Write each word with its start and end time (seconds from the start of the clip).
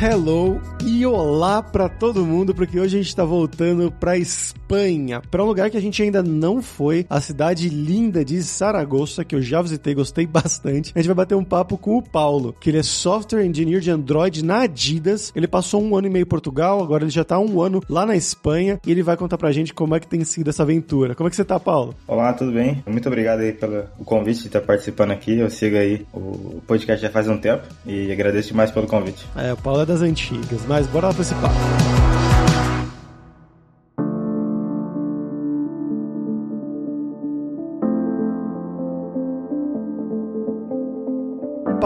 hello 0.00 0.58
e 0.84 1.04
olá 1.04 1.62
para 1.62 1.88
todo 1.88 2.24
mundo, 2.24 2.54
porque 2.54 2.78
hoje 2.78 2.98
a 2.98 3.02
gente 3.02 3.14
tá 3.14 3.24
voltando 3.24 3.90
pra 3.90 4.16
Espanha, 4.16 5.20
para 5.30 5.42
um 5.42 5.46
lugar 5.46 5.70
que 5.70 5.76
a 5.76 5.80
gente 5.80 6.02
ainda 6.02 6.22
não 6.22 6.62
foi, 6.62 7.06
a 7.08 7.20
cidade 7.20 7.68
linda 7.68 8.24
de 8.24 8.42
Saragossa, 8.42 9.24
que 9.24 9.34
eu 9.34 9.42
já 9.42 9.60
visitei, 9.60 9.94
gostei 9.94 10.26
bastante. 10.28 10.92
A 10.94 10.98
gente 10.98 11.08
vai 11.08 11.16
bater 11.16 11.34
um 11.34 11.44
papo 11.44 11.76
com 11.76 11.98
o 11.98 12.02
Paulo, 12.02 12.54
que 12.58 12.70
ele 12.70 12.78
é 12.78 12.82
software 12.82 13.44
engineer 13.44 13.80
de 13.80 13.90
Android 13.90 14.44
na 14.44 14.62
Adidas. 14.62 15.32
Ele 15.34 15.46
passou 15.46 15.82
um 15.82 15.96
ano 15.96 16.06
e 16.06 16.10
meio 16.10 16.22
em 16.22 16.26
Portugal, 16.26 16.82
agora 16.82 17.04
ele 17.04 17.10
já 17.10 17.24
tá 17.24 17.38
um 17.38 17.60
ano 17.60 17.82
lá 17.88 18.06
na 18.06 18.16
Espanha 18.16 18.80
e 18.86 18.90
ele 18.90 19.02
vai 19.02 19.16
contar 19.16 19.36
pra 19.36 19.52
gente 19.52 19.74
como 19.74 19.94
é 19.94 20.00
que 20.00 20.06
tem 20.06 20.24
sido 20.24 20.48
essa 20.48 20.62
aventura. 20.62 21.14
Como 21.14 21.26
é 21.26 21.30
que 21.30 21.36
você 21.36 21.44
tá, 21.44 21.58
Paulo? 21.58 21.94
Olá, 22.06 22.32
tudo 22.32 22.52
bem? 22.52 22.82
Muito 22.86 23.06
obrigado 23.06 23.40
aí 23.40 23.52
pelo 23.52 23.82
convite 24.04 24.42
de 24.42 24.46
estar 24.46 24.60
participando 24.60 25.10
aqui. 25.10 25.38
Eu 25.38 25.50
sigo 25.50 25.76
aí 25.76 26.06
o 26.12 26.62
podcast 26.66 27.02
já 27.02 27.10
faz 27.10 27.28
um 27.28 27.36
tempo 27.36 27.64
e 27.84 28.10
agradeço 28.10 28.48
demais 28.48 28.70
pelo 28.70 28.86
convite. 28.86 29.26
É, 29.36 29.52
o 29.52 29.56
Paulo 29.56 29.82
é 29.82 29.86
das 29.86 30.00
antigas, 30.00 30.64
mas 30.70 30.86
bora 30.86 31.08
lá 31.08 31.12
pra 31.12 31.22
esse 31.22 31.34
papo. 31.34 31.99